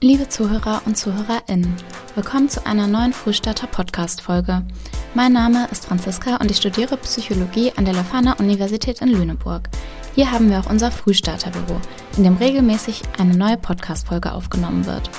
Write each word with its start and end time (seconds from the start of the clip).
Liebe 0.00 0.28
Zuhörer 0.28 0.82
und 0.86 0.96
ZuhörerInnen, 0.96 1.74
willkommen 2.14 2.48
zu 2.48 2.64
einer 2.64 2.86
neuen 2.86 3.12
Frühstarter 3.12 3.66
Podcast-Folge. 3.66 4.62
Mein 5.14 5.32
Name 5.32 5.66
ist 5.72 5.86
Franziska 5.86 6.36
und 6.36 6.52
ich 6.52 6.58
studiere 6.58 6.96
Psychologie 6.98 7.72
an 7.74 7.84
der 7.84 7.94
Leuphana 7.94 8.34
Universität 8.34 9.00
in 9.02 9.08
Lüneburg. 9.08 9.68
Hier 10.14 10.30
haben 10.30 10.50
wir 10.50 10.60
auch 10.60 10.70
unser 10.70 10.92
Frühstarterbüro, 10.92 11.80
in 12.16 12.22
dem 12.22 12.36
regelmäßig 12.36 13.02
eine 13.18 13.36
neue 13.36 13.56
Podcast-Folge 13.56 14.30
aufgenommen 14.30 14.86
wird. 14.86 15.10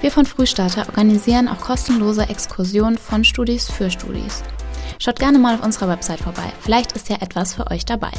Wir 0.00 0.10
von 0.10 0.26
Frühstarter 0.26 0.88
organisieren 0.88 1.46
auch 1.46 1.60
kostenlose 1.60 2.28
Exkursionen 2.28 2.98
von 2.98 3.22
Studis 3.22 3.70
für 3.70 3.88
Studis. 3.88 4.42
Schaut 4.98 5.20
gerne 5.20 5.38
mal 5.38 5.54
auf 5.54 5.64
unserer 5.64 5.88
Website 5.88 6.18
vorbei, 6.18 6.52
vielleicht 6.60 6.90
ist 6.94 7.08
ja 7.08 7.18
etwas 7.20 7.54
für 7.54 7.70
euch 7.70 7.84
dabei. 7.84 8.10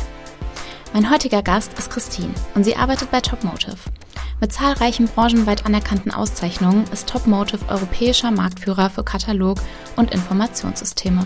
Mein 0.93 1.11
heutiger 1.11 1.43
Gast 1.43 1.77
ist 1.77 1.89
Christine 1.89 2.33
und 2.53 2.63
sie 2.63 2.77
arbeitet 2.77 3.11
bei 3.11 3.19
Topmotive. 3.19 3.75
Mit 4.41 4.51
zahlreichen 4.51 5.07
branchenweit 5.07 5.65
anerkannten 5.65 6.11
Auszeichnungen 6.11 6.83
ist 6.91 7.07
Topmotive 7.07 7.69
europäischer 7.69 8.31
Marktführer 8.31 8.89
für 8.89 9.03
Katalog- 9.03 9.61
und 9.95 10.13
Informationssysteme. 10.13 11.25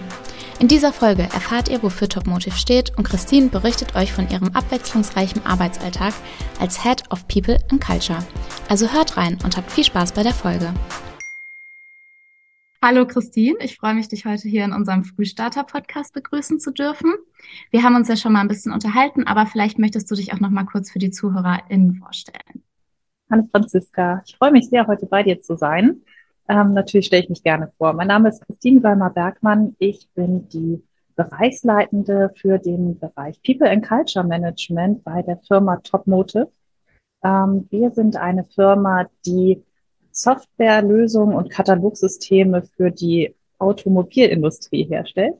In 0.59 0.67
dieser 0.67 0.93
Folge 0.93 1.23
erfahrt 1.23 1.69
ihr, 1.69 1.81
wofür 1.81 2.07
Topmotive 2.07 2.55
steht 2.55 2.95
und 2.97 3.05
Christine 3.05 3.49
berichtet 3.49 3.95
euch 3.95 4.13
von 4.13 4.29
ihrem 4.29 4.49
abwechslungsreichen 4.55 5.43
Arbeitsalltag 5.43 6.13
als 6.59 6.83
Head 6.83 7.03
of 7.11 7.27
People 7.27 7.57
and 7.71 7.83
Culture. 7.83 8.19
Also 8.67 8.91
hört 8.93 9.17
rein 9.17 9.39
und 9.43 9.57
habt 9.57 9.71
viel 9.71 9.85
Spaß 9.85 10.11
bei 10.11 10.21
der 10.21 10.33
Folge. 10.33 10.71
Hallo 12.81 13.07
Christine, 13.07 13.57
ich 13.59 13.77
freue 13.77 13.95
mich, 13.95 14.07
dich 14.07 14.25
heute 14.25 14.47
hier 14.47 14.63
in 14.63 14.71
unserem 14.71 15.03
Frühstarter-Podcast 15.03 16.13
begrüßen 16.13 16.59
zu 16.59 16.71
dürfen. 16.71 17.13
Wir 17.71 17.83
haben 17.83 17.95
uns 17.95 18.07
ja 18.07 18.15
schon 18.15 18.33
mal 18.33 18.41
ein 18.41 18.47
bisschen 18.47 18.71
unterhalten, 18.71 19.25
aber 19.25 19.47
vielleicht 19.47 19.79
möchtest 19.79 20.09
du 20.11 20.15
dich 20.15 20.31
auch 20.31 20.39
noch 20.39 20.51
mal 20.51 20.63
kurz 20.65 20.91
für 20.91 20.99
die 20.99 21.11
ZuhörerInnen 21.11 21.95
vorstellen. 21.95 22.63
Hallo 23.31 23.47
Franziska, 23.51 24.23
ich 24.25 24.35
freue 24.37 24.51
mich 24.51 24.69
sehr, 24.69 24.87
heute 24.87 25.05
bei 25.05 25.21
dir 25.21 25.39
zu 25.39 25.55
sein. 25.55 26.01
Ähm, 26.47 26.73
natürlich 26.73 27.05
stelle 27.05 27.21
ich 27.21 27.29
mich 27.29 27.43
gerne 27.43 27.71
vor. 27.77 27.93
Mein 27.93 28.07
Name 28.07 28.29
ist 28.29 28.43
Christine 28.43 28.81
Weimer-Bergmann. 28.81 29.75
Ich 29.77 30.09
bin 30.15 30.49
die 30.49 30.81
Bereichsleitende 31.15 32.31
für 32.35 32.57
den 32.57 32.97
Bereich 32.97 33.39
People 33.43 33.69
and 33.69 33.87
Culture 33.87 34.25
Management 34.25 35.03
bei 35.03 35.21
der 35.21 35.37
Firma 35.47 35.77
Topmotive. 35.77 36.51
Ähm, 37.23 37.67
wir 37.69 37.91
sind 37.91 38.15
eine 38.15 38.45
Firma, 38.45 39.05
die 39.27 39.63
Softwarelösungen 40.09 41.35
und 41.35 41.51
Katalogsysteme 41.51 42.63
für 42.63 42.89
die 42.89 43.35
Automobilindustrie 43.59 44.85
herstellt. 44.85 45.35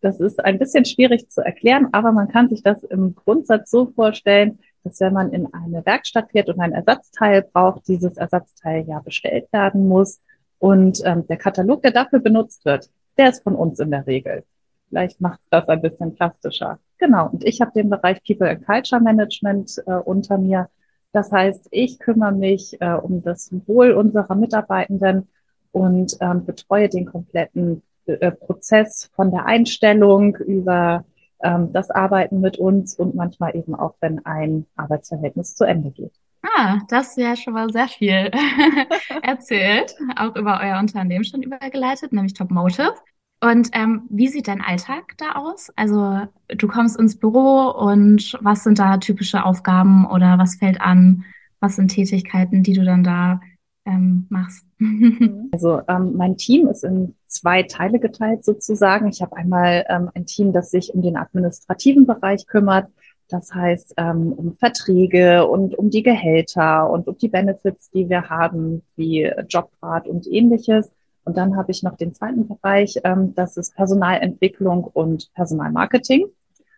Das 0.00 0.20
ist 0.20 0.44
ein 0.44 0.60
bisschen 0.60 0.84
schwierig 0.84 1.28
zu 1.28 1.40
erklären, 1.40 1.88
aber 1.90 2.12
man 2.12 2.28
kann 2.28 2.48
sich 2.48 2.62
das 2.62 2.84
im 2.84 3.16
Grundsatz 3.16 3.72
so 3.72 3.86
vorstellen, 3.86 4.60
dass 4.84 5.00
wenn 5.00 5.12
man 5.12 5.32
in 5.32 5.52
eine 5.52 5.84
Werkstatt 5.84 6.30
fährt 6.30 6.48
und 6.48 6.60
ein 6.60 6.72
Ersatzteil 6.72 7.42
braucht, 7.42 7.88
dieses 7.88 8.16
Ersatzteil 8.16 8.84
ja 8.86 9.00
bestellt 9.00 9.52
werden 9.52 9.88
muss. 9.88 10.22
Und 10.58 11.00
ähm, 11.04 11.26
der 11.26 11.38
Katalog, 11.38 11.82
der 11.82 11.90
dafür 11.90 12.20
benutzt 12.20 12.64
wird, 12.64 12.90
der 13.16 13.30
ist 13.30 13.42
von 13.42 13.54
uns 13.56 13.80
in 13.80 13.90
der 13.90 14.06
Regel. 14.06 14.44
Vielleicht 14.88 15.20
macht 15.20 15.40
das 15.50 15.68
ein 15.68 15.82
bisschen 15.82 16.14
plastischer. 16.14 16.78
Genau. 16.98 17.28
Und 17.30 17.44
ich 17.44 17.60
habe 17.60 17.72
den 17.74 17.90
Bereich 17.90 18.22
People 18.24 18.48
and 18.48 18.64
Culture 18.64 19.00
Management 19.00 19.82
äh, 19.86 19.94
unter 19.94 20.38
mir. 20.38 20.68
Das 21.12 21.32
heißt, 21.32 21.68
ich 21.70 21.98
kümmere 21.98 22.32
mich 22.32 22.80
äh, 22.80 22.92
um 22.92 23.22
das 23.22 23.50
Wohl 23.66 23.92
unserer 23.92 24.34
Mitarbeitenden 24.34 25.28
und 25.72 26.16
ähm, 26.20 26.44
betreue 26.44 26.88
den 26.88 27.06
kompletten 27.06 27.82
äh, 28.06 28.30
Prozess 28.30 29.10
von 29.14 29.30
der 29.30 29.46
Einstellung 29.46 30.36
über 30.36 31.04
ähm, 31.44 31.72
das 31.72 31.90
Arbeiten 31.90 32.40
mit 32.40 32.58
uns 32.58 32.94
und 32.98 33.14
manchmal 33.14 33.54
eben 33.54 33.74
auch, 33.74 33.94
wenn 34.00 34.24
ein 34.26 34.66
Arbeitsverhältnis 34.76 35.54
zu 35.54 35.64
Ende 35.64 35.90
geht. 35.90 36.12
Ah, 36.42 36.80
das 36.88 37.16
ja 37.16 37.36
schon 37.36 37.54
mal 37.54 37.70
sehr 37.70 37.88
viel 37.88 38.30
erzählt, 39.22 39.94
auch 40.16 40.34
über 40.36 40.60
euer 40.62 40.78
Unternehmen 40.78 41.24
schon 41.24 41.42
übergeleitet, 41.42 42.12
nämlich 42.12 42.34
Top 42.34 42.50
Motive. 42.50 42.94
Und 43.40 43.70
ähm, 43.72 44.02
wie 44.08 44.28
sieht 44.28 44.48
dein 44.48 44.62
Alltag 44.62 45.14
da 45.18 45.32
aus? 45.32 45.70
Also 45.76 46.26
du 46.48 46.66
kommst 46.66 46.98
ins 46.98 47.18
Büro 47.18 47.70
und 47.70 48.38
was 48.40 48.64
sind 48.64 48.78
da 48.78 48.96
typische 48.96 49.44
Aufgaben 49.44 50.06
oder 50.06 50.38
was 50.38 50.56
fällt 50.56 50.80
an? 50.80 51.24
Was 51.60 51.76
sind 51.76 51.88
Tätigkeiten, 51.88 52.62
die 52.62 52.72
du 52.72 52.84
dann 52.84 53.04
da 53.04 53.40
ähm, 53.84 54.26
machst? 54.30 54.66
also 55.52 55.82
ähm, 55.88 56.14
mein 56.16 56.36
Team 56.36 56.68
ist 56.68 56.84
in 56.84 57.14
zwei 57.34 57.64
Teile 57.64 57.98
geteilt 57.98 58.44
sozusagen. 58.44 59.08
Ich 59.08 59.20
habe 59.20 59.36
einmal 59.36 59.84
ähm, 59.88 60.10
ein 60.14 60.26
Team, 60.26 60.52
das 60.52 60.70
sich 60.70 60.94
um 60.94 61.02
den 61.02 61.16
administrativen 61.16 62.06
Bereich 62.06 62.46
kümmert. 62.46 62.88
Das 63.28 63.54
heißt, 63.54 63.94
ähm, 63.96 64.32
um 64.32 64.52
Verträge 64.52 65.46
und 65.46 65.76
um 65.76 65.90
die 65.90 66.02
Gehälter 66.02 66.90
und 66.90 67.08
um 67.08 67.18
die 67.18 67.28
Benefits, 67.28 67.90
die 67.90 68.08
wir 68.08 68.28
haben, 68.28 68.82
wie 68.96 69.30
Jobrat 69.48 70.06
und 70.06 70.26
ähnliches. 70.26 70.90
Und 71.24 71.36
dann 71.36 71.56
habe 71.56 71.72
ich 71.72 71.82
noch 71.82 71.96
den 71.96 72.12
zweiten 72.12 72.46
Bereich, 72.46 73.00
ähm, 73.02 73.34
das 73.34 73.56
ist 73.56 73.74
Personalentwicklung 73.74 74.84
und 74.84 75.32
Personalmarketing. 75.34 76.26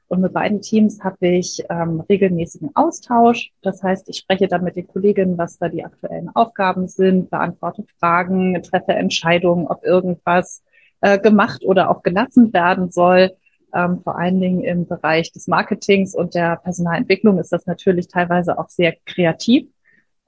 Und 0.09 0.21
mit 0.21 0.33
beiden 0.33 0.61
Teams 0.61 1.03
habe 1.03 1.27
ich 1.27 1.65
ähm, 1.69 2.01
regelmäßigen 2.09 2.71
Austausch. 2.75 3.51
Das 3.63 3.83
heißt, 3.83 4.09
ich 4.09 4.19
spreche 4.19 4.47
dann 4.47 4.63
mit 4.63 4.77
den 4.77 4.87
Kolleginnen, 4.87 5.37
was 5.37 5.59
da 5.59 5.69
die 5.69 5.85
aktuellen 5.85 6.31
Aufgaben 6.35 6.87
sind, 6.87 7.31
beantworte 7.31 7.85
Fragen, 7.99 8.63
treffe 8.63 8.93
Entscheidungen, 8.93 9.67
ob 9.67 9.85
irgendwas 9.85 10.65
äh, 11.01 11.19
gemacht 11.19 11.65
oder 11.65 11.91
auch 11.91 12.03
gelassen 12.03 12.53
werden 12.53 12.91
soll. 12.91 13.33
Ähm, 13.75 14.01
vor 14.03 14.17
allen 14.17 14.41
Dingen 14.41 14.63
im 14.63 14.87
Bereich 14.87 15.33
des 15.33 15.49
Marketings 15.49 16.15
und 16.15 16.35
der 16.35 16.57
Personalentwicklung 16.57 17.39
ist 17.39 17.53
das 17.53 17.67
natürlich 17.67 18.07
teilweise 18.07 18.59
auch 18.59 18.69
sehr 18.69 18.95
kreativ. 19.07 19.67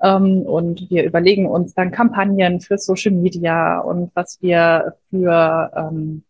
Ähm, 0.03 0.43
und 0.43 0.91
wir 0.91 1.05
überlegen 1.05 1.47
uns 1.47 1.75
dann 1.75 1.93
Kampagnen 1.93 2.61
für 2.61 2.79
Social 2.79 3.13
Media 3.13 3.79
und 3.79 4.11
was 4.15 4.43
wir 4.43 4.95
für 5.11 5.71
ähm, 5.77 6.25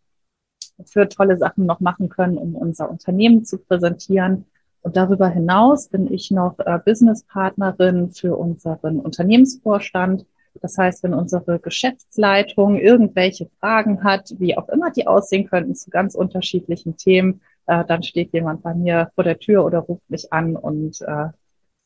für 0.84 1.08
tolle 1.08 1.36
Sachen 1.36 1.66
noch 1.66 1.80
machen 1.80 2.08
können, 2.08 2.38
um 2.38 2.54
unser 2.54 2.90
Unternehmen 2.90 3.44
zu 3.44 3.58
präsentieren. 3.58 4.44
Und 4.82 4.96
darüber 4.96 5.28
hinaus 5.28 5.88
bin 5.88 6.12
ich 6.12 6.30
noch 6.30 6.58
äh, 6.60 6.78
Businesspartnerin 6.84 8.10
für 8.10 8.36
unseren 8.36 9.00
Unternehmensvorstand. 9.00 10.24
Das 10.60 10.78
heißt, 10.78 11.02
wenn 11.02 11.14
unsere 11.14 11.58
Geschäftsleitung 11.58 12.76
irgendwelche 12.76 13.48
Fragen 13.60 14.02
hat, 14.02 14.34
wie 14.38 14.56
auch 14.56 14.68
immer 14.68 14.90
die 14.90 15.06
aussehen 15.06 15.48
könnten 15.48 15.74
zu 15.74 15.90
ganz 15.90 16.14
unterschiedlichen 16.14 16.96
Themen, 16.96 17.40
äh, 17.66 17.84
dann 17.84 18.02
steht 18.02 18.32
jemand 18.32 18.62
bei 18.62 18.74
mir 18.74 19.10
vor 19.14 19.24
der 19.24 19.38
Tür 19.38 19.64
oder 19.64 19.80
ruft 19.80 20.08
mich 20.08 20.32
an 20.32 20.56
und 20.56 21.00
äh, 21.02 21.28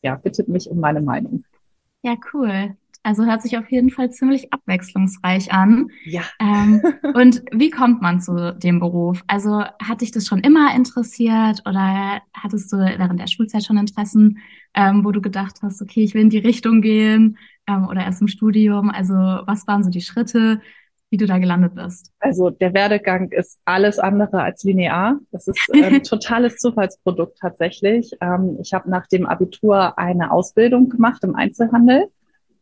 ja, 0.03 0.17
bittet 0.17 0.49
mich 0.49 0.71
um 0.71 0.81
meine 0.81 1.01
Meinung. 1.01 1.45
Ja, 2.03 2.17
cool. 2.33 2.77
Also 3.05 3.25
hört 3.25 3.43
sich 3.43 3.59
auf 3.59 3.71
jeden 3.71 3.91
Fall 3.91 4.11
ziemlich 4.11 4.53
abwechslungsreich 4.53 5.53
an. 5.53 5.89
Ja. 6.05 6.23
Ähm, 6.41 6.81
und 7.15 7.43
wie 7.51 7.71
kommt 7.71 8.01
man 8.01 8.21
zu 8.21 8.55
dem 8.55 8.79
Beruf? 8.79 9.23
Also 9.27 9.65
hat 9.83 10.01
dich 10.03 10.13
das 10.13 10.27
schon 10.27 10.41
immer 10.41 10.75
interessiert 10.75 11.63
oder 11.67 12.23
hattest 12.33 12.73
du 12.73 12.77
während 12.79 13.19
der 13.19 13.27
Schulzeit 13.27 13.65
schon 13.65 13.77
Interessen, 13.77 14.39
ähm, 14.75 15.05
wo 15.05 15.11
du 15.11 15.21
gedacht 15.21 15.57
hast, 15.63 15.83
okay, 15.83 16.05
ich 16.05 16.15
will 16.15 16.23
in 16.23 16.31
die 16.31 16.39
Richtung 16.39 16.81
gehen 16.81 17.39
ähm, 17.67 17.89
oder 17.89 18.05
erst 18.05 18.21
im 18.21 18.29
Studium? 18.29 18.91
Also 18.91 19.15
was 19.15 19.67
waren 19.67 19.83
so 19.83 19.91
die 19.91 20.01
Schritte, 20.01 20.61
wie 21.11 21.17
du 21.17 21.27
da 21.27 21.39
gelandet 21.39 21.75
bist? 21.75 22.13
Also 22.21 22.51
der 22.51 22.73
Werdegang 22.73 23.33
ist 23.33 23.61
alles 23.65 23.99
andere 23.99 24.43
als 24.43 24.63
linear. 24.63 25.19
Das 25.33 25.49
ist 25.49 25.59
ein 25.75 26.03
totales 26.05 26.57
Zufallsprodukt 26.57 27.39
tatsächlich. 27.41 28.13
Ähm, 28.21 28.59
ich 28.63 28.73
habe 28.73 28.89
nach 28.89 29.09
dem 29.09 29.27
Abitur 29.27 29.99
eine 29.99 30.31
Ausbildung 30.31 30.89
gemacht 30.89 31.25
im 31.25 31.35
Einzelhandel 31.35 32.09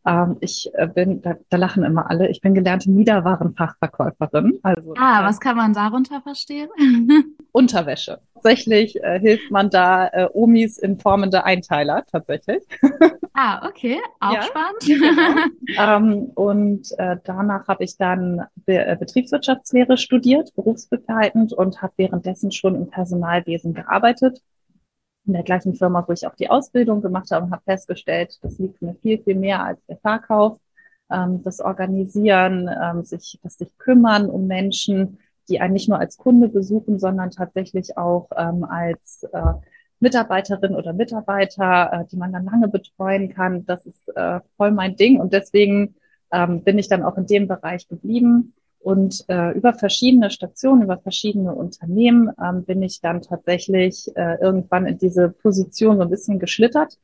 ähm, 0.05 0.37
ich 0.39 0.69
äh, 0.73 0.87
bin, 0.87 1.21
da, 1.21 1.35
da 1.49 1.57
lachen 1.57 1.83
immer 1.83 2.09
alle, 2.09 2.29
ich 2.29 2.41
bin 2.41 2.53
gelernte 2.53 2.91
Niederwarenfachverkäuferin. 2.91 4.59
Also, 4.63 4.93
ah, 4.97 5.23
was 5.23 5.39
kann 5.39 5.57
man 5.57 5.73
darunter 5.73 6.21
verstehen? 6.21 6.69
Unterwäsche. 7.51 8.19
Tatsächlich 8.33 9.01
äh, 9.03 9.19
hilft 9.19 9.51
man 9.51 9.69
da 9.69 10.07
äh, 10.07 10.27
Omis 10.33 10.79
in 10.79 10.99
formende 10.99 11.43
Einteiler, 11.43 12.03
tatsächlich. 12.11 12.63
Ah, 13.33 13.65
okay, 13.65 13.97
auch 14.19 14.33
ja, 14.33 14.41
spannend. 14.43 14.81
Genau. 14.81 15.41
ähm, 15.79 16.31
und 16.35 16.91
äh, 16.97 17.15
danach 17.23 17.65
habe 17.69 17.85
ich 17.85 17.95
dann 17.95 18.41
Be 18.65 18.85
äh, 18.85 18.97
Betriebswirtschaftslehre 18.99 19.97
studiert, 19.97 20.53
berufsbegleitend 20.53 21.53
und 21.53 21.81
habe 21.81 21.93
währenddessen 21.95 22.51
schon 22.51 22.75
im 22.75 22.89
Personalwesen 22.89 23.73
gearbeitet 23.73 24.41
in 25.25 25.33
der 25.33 25.43
gleichen 25.43 25.75
Firma, 25.75 26.03
wo 26.07 26.13
ich 26.13 26.25
auch 26.25 26.35
die 26.35 26.49
Ausbildung 26.49 27.01
gemacht 27.01 27.31
habe 27.31 27.45
und 27.45 27.51
habe 27.51 27.63
festgestellt, 27.63 28.39
das 28.41 28.57
liegt 28.59 28.81
mir 28.81 28.95
viel, 28.95 29.21
viel 29.21 29.35
mehr 29.35 29.63
als 29.63 29.79
der 29.85 29.97
Verkauf. 29.97 30.59
Ähm, 31.11 31.43
das 31.43 31.59
Organisieren, 31.59 32.69
ähm, 32.81 33.03
sich, 33.03 33.39
das 33.43 33.57
sich 33.57 33.77
kümmern 33.77 34.29
um 34.29 34.47
Menschen, 34.47 35.19
die 35.49 35.59
einen 35.59 35.73
nicht 35.73 35.89
nur 35.89 35.99
als 35.99 36.17
Kunde 36.17 36.47
besuchen, 36.47 36.99
sondern 36.99 37.31
tatsächlich 37.31 37.97
auch 37.97 38.29
ähm, 38.35 38.63
als 38.63 39.23
äh, 39.31 39.53
Mitarbeiterin 39.99 40.75
oder 40.75 40.93
Mitarbeiter, 40.93 41.91
äh, 41.93 42.05
die 42.09 42.17
man 42.17 42.33
dann 42.33 42.45
lange 42.45 42.67
betreuen 42.67 43.29
kann. 43.29 43.65
Das 43.65 43.85
ist 43.85 44.07
äh, 44.15 44.39
voll 44.57 44.71
mein 44.71 44.95
Ding 44.95 45.19
und 45.19 45.33
deswegen 45.33 45.95
ähm, 46.31 46.63
bin 46.63 46.79
ich 46.79 46.87
dann 46.87 47.03
auch 47.03 47.17
in 47.17 47.27
dem 47.27 47.47
Bereich 47.47 47.87
geblieben. 47.87 48.53
Und 48.83 49.25
äh, 49.27 49.51
über 49.51 49.73
verschiedene 49.73 50.31
Stationen, 50.31 50.83
über 50.83 50.97
verschiedene 50.97 51.53
Unternehmen 51.53 52.31
ähm, 52.43 52.63
bin 52.63 52.81
ich 52.81 52.99
dann 52.99 53.21
tatsächlich 53.21 54.09
äh, 54.15 54.39
irgendwann 54.41 54.87
in 54.87 54.97
diese 54.97 55.29
Position 55.29 55.97
so 55.97 56.03
ein 56.03 56.09
bisschen 56.09 56.39
geschlittert. 56.39 56.97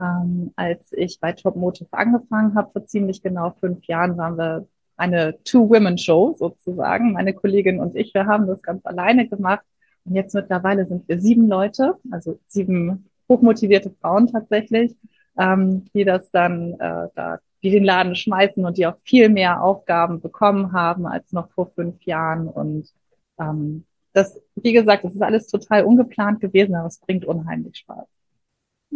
Ähm, 0.00 0.52
als 0.56 0.92
ich 0.92 1.20
bei 1.20 1.32
Top 1.32 1.54
Motive 1.54 1.88
angefangen 1.92 2.56
habe, 2.56 2.72
vor 2.72 2.86
ziemlich 2.86 3.22
genau 3.22 3.54
fünf 3.60 3.84
Jahren, 3.86 4.16
waren 4.16 4.36
wir 4.36 4.66
eine 4.96 5.36
Two-Women-Show 5.44 6.34
sozusagen. 6.38 7.12
Meine 7.12 7.32
Kollegin 7.32 7.80
und 7.80 7.94
ich, 7.94 8.12
wir 8.12 8.26
haben 8.26 8.46
das 8.46 8.62
ganz 8.62 8.84
alleine 8.84 9.28
gemacht. 9.28 9.64
Und 10.04 10.14
jetzt 10.16 10.34
mittlerweile 10.34 10.86
sind 10.86 11.08
wir 11.08 11.20
sieben 11.20 11.48
Leute, 11.48 11.94
also 12.10 12.38
sieben 12.48 13.08
hochmotivierte 13.28 13.90
Frauen 14.00 14.26
tatsächlich, 14.26 14.96
ähm, 15.38 15.86
die 15.94 16.04
das 16.04 16.30
dann 16.30 16.74
äh, 16.74 17.08
da, 17.14 17.38
die 17.64 17.70
den 17.70 17.82
Laden 17.82 18.14
schmeißen 18.14 18.64
und 18.64 18.76
die 18.76 18.86
auch 18.86 18.98
viel 19.04 19.30
mehr 19.30 19.62
Aufgaben 19.62 20.20
bekommen 20.20 20.72
haben 20.72 21.06
als 21.06 21.32
noch 21.32 21.50
vor 21.52 21.70
fünf 21.74 22.02
Jahren. 22.04 22.46
Und 22.46 22.92
ähm, 23.40 23.84
das, 24.12 24.38
wie 24.54 24.74
gesagt, 24.74 25.02
das 25.02 25.14
ist 25.14 25.22
alles 25.22 25.46
total 25.48 25.84
ungeplant 25.84 26.40
gewesen, 26.40 26.74
aber 26.74 26.88
es 26.88 26.98
bringt 26.98 27.24
unheimlich 27.24 27.78
Spaß. 27.78 28.06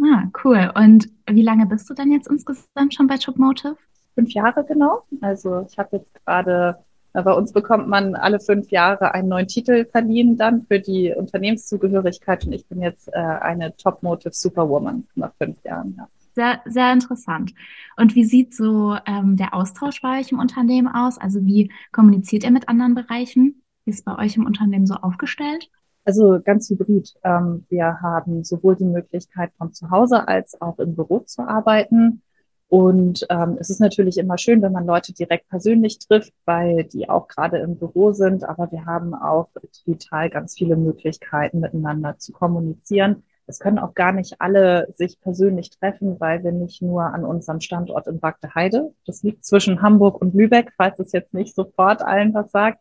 Ah, 0.01 0.25
cool. 0.43 0.71
Und 0.75 1.09
wie 1.25 1.41
lange 1.41 1.65
bist 1.65 1.89
du 1.89 1.95
denn 1.95 2.11
jetzt 2.11 2.29
insgesamt 2.29 2.93
schon 2.93 3.07
bei 3.07 3.15
Jobmotive? 3.15 3.75
Fünf 4.13 4.33
Jahre 4.33 4.63
genau. 4.63 5.01
Also 5.19 5.65
ich 5.67 5.77
habe 5.79 5.97
jetzt 5.97 6.13
gerade, 6.23 6.77
äh, 7.13 7.23
bei 7.23 7.33
uns 7.33 7.51
bekommt 7.51 7.87
man 7.87 8.15
alle 8.15 8.39
fünf 8.39 8.69
Jahre 8.69 9.15
einen 9.15 9.29
neuen 9.29 9.47
Titel 9.47 9.85
verliehen 9.85 10.37
dann 10.37 10.61
für 10.67 10.79
die 10.79 11.11
Unternehmenszugehörigkeit 11.11 12.45
und 12.45 12.53
ich 12.53 12.67
bin 12.67 12.81
jetzt 12.81 13.09
äh, 13.11 13.17
eine 13.17 13.75
Top-Motive 13.75 14.33
Superwoman 14.33 15.07
nach 15.15 15.33
fünf 15.37 15.57
Jahren. 15.63 15.95
Ja. 15.97 16.07
Sehr, 16.39 16.61
sehr 16.63 16.93
interessant. 16.93 17.53
Und 17.97 18.15
wie 18.15 18.23
sieht 18.23 18.55
so 18.55 18.95
ähm, 19.05 19.35
der 19.35 19.53
Austausch 19.53 20.01
bei 20.01 20.21
euch 20.21 20.31
im 20.31 20.39
Unternehmen 20.39 20.87
aus? 20.87 21.17
Also 21.17 21.45
wie 21.45 21.69
kommuniziert 21.91 22.45
ihr 22.45 22.51
mit 22.51 22.69
anderen 22.69 22.95
Bereichen? 22.95 23.61
Wie 23.83 23.91
ist 23.91 24.05
bei 24.05 24.17
euch 24.17 24.37
im 24.37 24.45
Unternehmen 24.45 24.87
so 24.87 24.93
aufgestellt? 24.93 25.69
Also 26.05 26.39
ganz 26.41 26.69
hybrid. 26.69 27.13
Ähm, 27.25 27.65
wir 27.67 27.99
haben 28.01 28.45
sowohl 28.45 28.77
die 28.77 28.85
Möglichkeit 28.85 29.51
von 29.57 29.73
zu 29.73 29.91
Hause 29.91 30.29
als 30.29 30.61
auch 30.61 30.79
im 30.79 30.95
Büro 30.95 31.19
zu 31.19 31.41
arbeiten. 31.41 32.21
Und 32.69 33.27
ähm, 33.29 33.57
es 33.59 33.69
ist 33.69 33.81
natürlich 33.81 34.17
immer 34.17 34.37
schön, 34.37 34.61
wenn 34.61 34.71
man 34.71 34.85
Leute 34.85 35.11
direkt 35.11 35.49
persönlich 35.49 35.99
trifft, 35.99 36.31
weil 36.45 36.85
die 36.85 37.09
auch 37.09 37.27
gerade 37.27 37.57
im 37.57 37.75
Büro 37.75 38.13
sind. 38.13 38.45
Aber 38.45 38.71
wir 38.71 38.85
haben 38.85 39.13
auch 39.13 39.49
digital 39.85 40.29
ganz 40.29 40.55
viele 40.57 40.77
Möglichkeiten, 40.77 41.59
miteinander 41.59 42.17
zu 42.17 42.31
kommunizieren. 42.31 43.23
Es 43.49 43.59
können 43.59 43.79
auch 43.79 43.95
gar 43.95 44.11
nicht 44.11 44.39
alle 44.39 44.87
sich 44.93 45.19
persönlich 45.19 45.71
treffen, 45.71 46.19
weil 46.19 46.43
wir 46.43 46.51
nicht 46.51 46.81
nur 46.81 47.03
an 47.03 47.25
unserem 47.25 47.61
Standort 47.61 48.07
in 48.07 48.19
Bagde 48.19 48.53
Heide, 48.53 48.93
das 49.05 49.23
liegt 49.23 49.43
zwischen 49.43 49.81
Hamburg 49.81 50.21
und 50.21 50.35
Lübeck, 50.35 50.71
falls 50.77 50.99
es 50.99 51.11
jetzt 51.11 51.33
nicht 51.33 51.55
sofort 51.55 52.01
allen 52.01 52.33
was 52.33 52.51
sagt, 52.51 52.79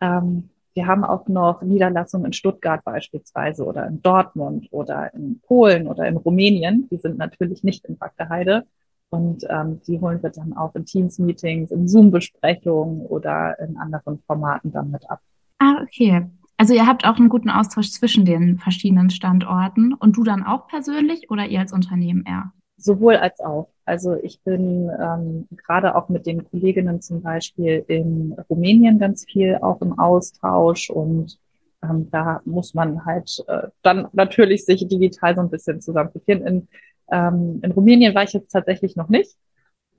ähm, 0.00 0.50
wir 0.74 0.86
haben 0.86 1.04
auch 1.04 1.28
noch 1.28 1.62
Niederlassungen 1.62 2.26
in 2.26 2.32
Stuttgart 2.32 2.82
beispielsweise 2.84 3.64
oder 3.64 3.86
in 3.86 4.02
Dortmund 4.02 4.68
oder 4.70 5.12
in 5.14 5.40
Polen 5.40 5.86
oder 5.86 6.06
in 6.06 6.16
Rumänien. 6.16 6.88
Die 6.90 6.96
sind 6.96 7.18
natürlich 7.18 7.62
nicht 7.62 7.84
in 7.84 7.98
Bagdeheide. 7.98 8.64
Und 9.10 9.44
ähm, 9.50 9.82
die 9.86 10.00
holen 10.00 10.22
wir 10.22 10.30
dann 10.30 10.56
auch 10.56 10.74
in 10.74 10.86
Teams-Meetings, 10.86 11.70
in 11.70 11.86
Zoom-Besprechungen 11.86 13.04
oder 13.04 13.58
in 13.60 13.76
anderen 13.76 14.22
Formaten 14.26 14.72
dann 14.72 14.90
mit 14.90 15.08
ab. 15.10 15.20
Ah, 15.58 15.82
okay. 15.82 16.26
Also 16.62 16.74
ihr 16.74 16.86
habt 16.86 17.04
auch 17.04 17.16
einen 17.16 17.28
guten 17.28 17.50
Austausch 17.50 17.90
zwischen 17.90 18.24
den 18.24 18.56
verschiedenen 18.56 19.10
Standorten 19.10 19.94
und 19.94 20.16
du 20.16 20.22
dann 20.22 20.44
auch 20.44 20.68
persönlich 20.68 21.28
oder 21.28 21.44
ihr 21.46 21.58
als 21.58 21.72
Unternehmen 21.72 22.22
eher? 22.24 22.52
Sowohl 22.76 23.16
als 23.16 23.40
auch. 23.40 23.66
Also 23.84 24.14
ich 24.14 24.40
bin 24.42 24.88
ähm, 24.96 25.48
gerade 25.56 25.96
auch 25.96 26.08
mit 26.08 26.24
den 26.24 26.48
Kolleginnen 26.48 27.02
zum 27.02 27.20
Beispiel 27.20 27.84
in 27.88 28.36
Rumänien 28.48 29.00
ganz 29.00 29.24
viel 29.24 29.58
auch 29.60 29.80
im 29.80 29.98
Austausch 29.98 30.88
und 30.88 31.36
ähm, 31.82 32.08
da 32.12 32.40
muss 32.44 32.74
man 32.74 33.04
halt 33.04 33.42
äh, 33.48 33.66
dann 33.82 34.06
natürlich 34.12 34.64
sich 34.64 34.86
digital 34.86 35.34
so 35.34 35.40
ein 35.40 35.50
bisschen 35.50 35.80
zusammenfinden. 35.80 36.46
In, 36.46 36.68
ähm, 37.10 37.58
in 37.60 37.72
Rumänien 37.72 38.14
war 38.14 38.22
ich 38.22 38.34
jetzt 38.34 38.52
tatsächlich 38.52 38.94
noch 38.94 39.08
nicht, 39.08 39.36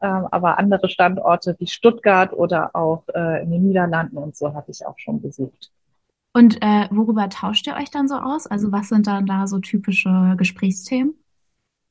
ähm, 0.01 0.29
aber 0.31 0.59
andere 0.59 0.87
Standorte 0.87 1.57
wie 1.59 1.67
Stuttgart 1.67 2.31
oder 2.31 2.73
auch 2.73 3.03
äh, 3.13 3.43
in 3.43 3.51
den 3.51 3.67
Niederlanden 3.67 4.15
und 4.15 4.37
so 4.37 4.53
habe 4.53 4.71
ich 4.71 4.85
auch 4.85 4.97
schon 4.97 5.21
besucht. 5.21 5.69
Und 6.33 6.61
äh, 6.61 6.87
worüber 6.89 7.29
tauscht 7.29 7.67
ihr 7.67 7.75
euch 7.75 7.91
dann 7.91 8.07
so 8.07 8.15
aus? 8.15 8.47
Also 8.47 8.71
was 8.71 8.89
sind 8.89 9.05
dann 9.05 9.27
da 9.27 9.45
so 9.47 9.59
typische 9.59 10.33
Gesprächsthemen? 10.37 11.13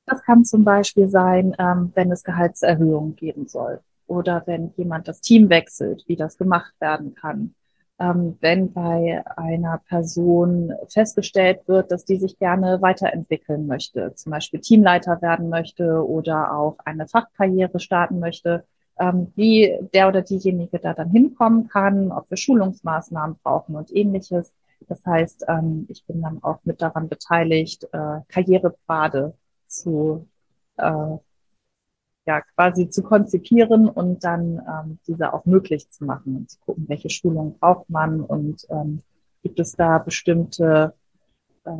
Das 0.05 0.23
kann 0.25 0.45
zum 0.45 0.65
Beispiel 0.65 1.09
sein, 1.09 1.55
ähm, 1.59 1.93
wenn 1.95 2.11
es 2.11 2.25
Gehaltserhöhungen 2.25 3.15
geben 3.15 3.47
soll 3.47 3.81
oder 4.09 4.43
wenn 4.47 4.73
jemand 4.77 5.07
das 5.07 5.21
Team 5.21 5.49
wechselt, 5.49 6.05
wie 6.09 6.17
das 6.17 6.37
gemacht 6.37 6.75
werden 6.81 7.15
kann. 7.15 7.55
Ähm, 8.01 8.37
wenn 8.41 8.73
bei 8.73 9.23
einer 9.37 9.79
Person 9.89 10.73
festgestellt 10.89 11.61
wird, 11.69 11.93
dass 11.93 12.05
die 12.05 12.17
sich 12.17 12.37
gerne 12.39 12.83
weiterentwickeln 12.83 13.69
möchte, 13.69 14.13
zum 14.17 14.33
Beispiel 14.33 14.61
Teamleiter 14.61 15.23
werden 15.23 15.49
möchte 15.51 16.05
oder 16.05 16.53
auch 16.57 16.79
eine 16.85 17.07
Fachkarriere 17.07 17.79
starten 17.79 18.19
möchte, 18.19 18.65
ähm, 19.03 19.33
wie 19.35 19.77
der 19.93 20.09
oder 20.09 20.23
diejenige 20.23 20.79
da 20.79 20.95
dann 20.95 21.11
hinkommen 21.11 21.69
kann, 21.69 22.13
ob 22.13 22.31
wir 22.31 22.37
Schulungsmaßnahmen 22.37 23.37
brauchen 23.43 23.75
und 23.75 23.95
ähnliches. 23.95 24.53
Das 24.89 25.05
heißt, 25.05 25.47
ähm, 25.49 25.87
ich 25.89 26.05
bin 26.07 26.23
dann 26.23 26.43
auch 26.43 26.61
mit 26.65 26.81
daran 26.81 27.09
beteiligt, 27.09 27.85
äh, 27.93 28.21
Karrierepfade 28.29 29.35
zu 29.67 30.29
äh, 30.77 31.17
ja 32.27 32.41
quasi 32.55 32.89
zu 32.89 33.03
konzipieren 33.03 33.89
und 33.89 34.23
dann 34.23 34.63
ähm, 34.69 34.99
diese 35.09 35.33
auch 35.35 35.45
möglich 35.47 35.91
zu 35.91 36.05
machen 36.05 36.37
und 36.37 36.51
zu 36.51 36.61
gucken, 36.61 36.85
welche 36.89 37.11
Schulungen 37.11 37.59
braucht 37.59 37.91
man 37.91 38.21
und 38.21 38.65
ähm, 38.71 39.03
gibt 39.43 39.59
es 39.59 39.73
da 39.73 39.99
bestimmte 39.99 40.95
äh, 41.65 41.71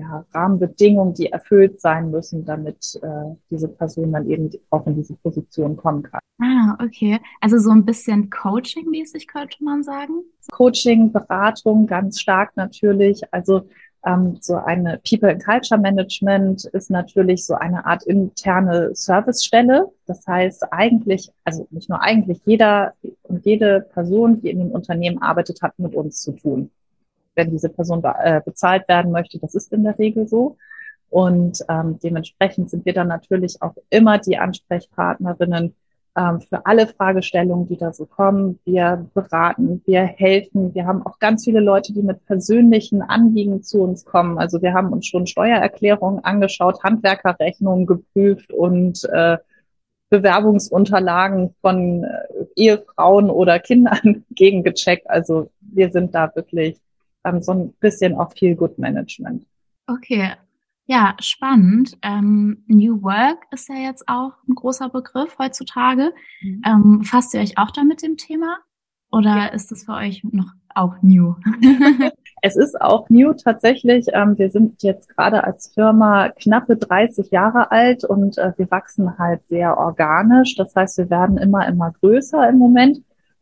ja, 0.00 0.24
Rahmenbedingungen, 0.32 1.14
die 1.14 1.26
erfüllt 1.26 1.80
sein 1.80 2.10
müssen, 2.10 2.44
damit 2.44 2.98
äh, 3.02 3.34
diese 3.50 3.68
Person 3.68 4.12
dann 4.12 4.28
eben 4.28 4.50
auch 4.70 4.86
in 4.86 4.96
diese 4.96 5.14
Position 5.14 5.76
kommen 5.76 6.02
kann. 6.02 6.20
Ah, 6.42 6.76
okay. 6.82 7.18
Also 7.40 7.58
so 7.58 7.70
ein 7.70 7.84
bisschen 7.84 8.30
Coaching-mäßig 8.30 9.26
könnte 9.26 9.62
man 9.62 9.82
sagen? 9.82 10.22
Coaching, 10.50 11.12
Beratung 11.12 11.86
ganz 11.86 12.18
stark 12.18 12.56
natürlich. 12.56 13.22
Also 13.32 13.68
ähm, 14.06 14.38
so 14.40 14.56
eine 14.56 15.00
People 15.08 15.30
and 15.30 15.44
Culture 15.44 15.78
Management 15.78 16.64
ist 16.64 16.90
natürlich 16.90 17.44
so 17.44 17.54
eine 17.54 17.84
Art 17.84 18.04
interne 18.04 18.94
Servicestelle. 18.94 19.92
Das 20.06 20.26
heißt 20.26 20.72
eigentlich, 20.72 21.30
also 21.44 21.66
nicht 21.70 21.90
nur 21.90 22.00
eigentlich, 22.00 22.40
jeder 22.46 22.94
und 23.22 23.44
jede 23.44 23.82
Person, 23.92 24.40
die 24.40 24.50
in 24.50 24.58
dem 24.60 24.70
Unternehmen 24.70 25.20
arbeitet, 25.20 25.60
hat 25.62 25.78
mit 25.78 25.94
uns 25.94 26.22
zu 26.22 26.32
tun. 26.32 26.70
Wenn 27.34 27.50
diese 27.50 27.68
Person 27.68 28.02
äh, 28.04 28.40
bezahlt 28.44 28.88
werden 28.88 29.12
möchte, 29.12 29.38
das 29.38 29.54
ist 29.54 29.72
in 29.72 29.84
der 29.84 29.98
Regel 29.98 30.26
so. 30.28 30.56
Und 31.10 31.64
ähm, 31.68 31.98
dementsprechend 32.02 32.70
sind 32.70 32.84
wir 32.84 32.92
dann 32.92 33.08
natürlich 33.08 33.60
auch 33.62 33.74
immer 33.90 34.18
die 34.18 34.38
Ansprechpartnerinnen 34.38 35.74
ähm, 36.16 36.40
für 36.40 36.66
alle 36.66 36.86
Fragestellungen, 36.86 37.66
die 37.68 37.76
da 37.76 37.92
so 37.92 38.06
kommen. 38.06 38.58
Wir 38.64 39.06
beraten, 39.14 39.82
wir 39.86 40.02
helfen. 40.02 40.74
Wir 40.74 40.86
haben 40.86 41.04
auch 41.06 41.18
ganz 41.18 41.44
viele 41.44 41.60
Leute, 41.60 41.92
die 41.92 42.02
mit 42.02 42.24
persönlichen 42.26 43.02
Anliegen 43.02 43.62
zu 43.62 43.82
uns 43.82 44.04
kommen. 44.04 44.38
Also 44.38 44.62
wir 44.62 44.72
haben 44.72 44.92
uns 44.92 45.06
schon 45.06 45.26
Steuererklärungen 45.26 46.24
angeschaut, 46.24 46.82
Handwerkerrechnungen 46.82 47.86
geprüft 47.86 48.52
und 48.52 49.04
äh, 49.12 49.38
Bewerbungsunterlagen 50.10 51.54
von 51.60 52.04
äh, 52.04 52.44
Ehefrauen 52.56 53.30
oder 53.30 53.58
Kindern 53.60 54.24
gegengecheckt. 54.30 55.08
Also 55.08 55.50
wir 55.60 55.90
sind 55.90 56.14
da 56.14 56.34
wirklich 56.34 56.80
ähm, 57.24 57.42
so 57.42 57.52
ein 57.52 57.72
bisschen 57.80 58.14
auch 58.14 58.32
viel 58.32 58.56
Good 58.56 58.78
Management. 58.78 59.46
Okay, 59.86 60.32
ja, 60.90 61.14
spannend. 61.20 61.96
Ähm, 62.02 62.64
New 62.66 63.00
Work 63.02 63.46
ist 63.52 63.68
ja 63.68 63.76
jetzt 63.76 64.08
auch 64.08 64.32
ein 64.48 64.56
großer 64.56 64.88
Begriff 64.88 65.38
heutzutage. 65.38 66.12
Mhm. 66.42 66.62
Ähm, 66.66 67.04
fasst 67.04 67.32
ihr 67.32 67.40
euch 67.40 67.58
auch 67.58 67.70
da 67.70 67.84
mit 67.84 68.02
dem 68.02 68.16
Thema? 68.16 68.58
Oder 69.12 69.36
ja. 69.36 69.46
ist 69.46 69.70
das 69.70 69.84
für 69.84 69.92
euch 69.92 70.24
noch 70.24 70.50
auch 70.74 70.96
new? 71.00 71.36
es 72.42 72.56
ist 72.56 72.80
auch 72.80 73.08
new 73.08 73.32
tatsächlich. 73.34 74.06
Ähm, 74.12 74.36
wir 74.36 74.50
sind 74.50 74.82
jetzt 74.82 75.16
gerade 75.16 75.44
als 75.44 75.72
Firma 75.72 76.30
knappe 76.30 76.76
30 76.76 77.30
Jahre 77.30 77.70
alt 77.70 78.04
und 78.04 78.38
äh, 78.38 78.52
wir 78.56 78.68
wachsen 78.72 79.16
halt 79.16 79.46
sehr 79.46 79.78
organisch. 79.78 80.56
Das 80.56 80.74
heißt, 80.74 80.98
wir 80.98 81.08
werden 81.08 81.38
immer, 81.38 81.68
immer 81.68 81.92
größer 82.00 82.48
im 82.48 82.58
Moment. 82.58 83.00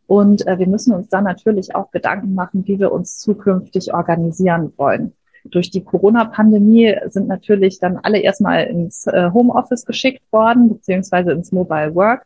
Und 0.09 0.45
äh, 0.49 0.59
wir 0.59 0.67
müssen 0.67 0.93
uns 0.93 1.09
dann 1.09 1.23
natürlich 1.23 1.77
auch 1.77 1.93
Gedanken 1.93 2.35
machen, 2.35 2.67
wie 2.67 2.81
wir 2.81 2.91
uns 2.91 3.19
zukünftig 3.19 3.95
organisieren 3.95 4.73
wollen 4.77 5.12
durch 5.50 5.71
die 5.71 5.85
Corona-Pandemie 5.85 6.95
sind 7.07 7.29
natürlich 7.29 7.79
dann 7.79 7.99
alle 7.99 8.19
erstmal 8.19 8.65
ins 8.65 9.07
äh, 9.07 9.31
Homeoffice 9.33 9.85
geschickt 9.85 10.23
worden, 10.33 10.69
beziehungsweise 10.69 11.33
ins 11.33 11.53
Mobile 11.53 11.95
Work. 11.95 12.25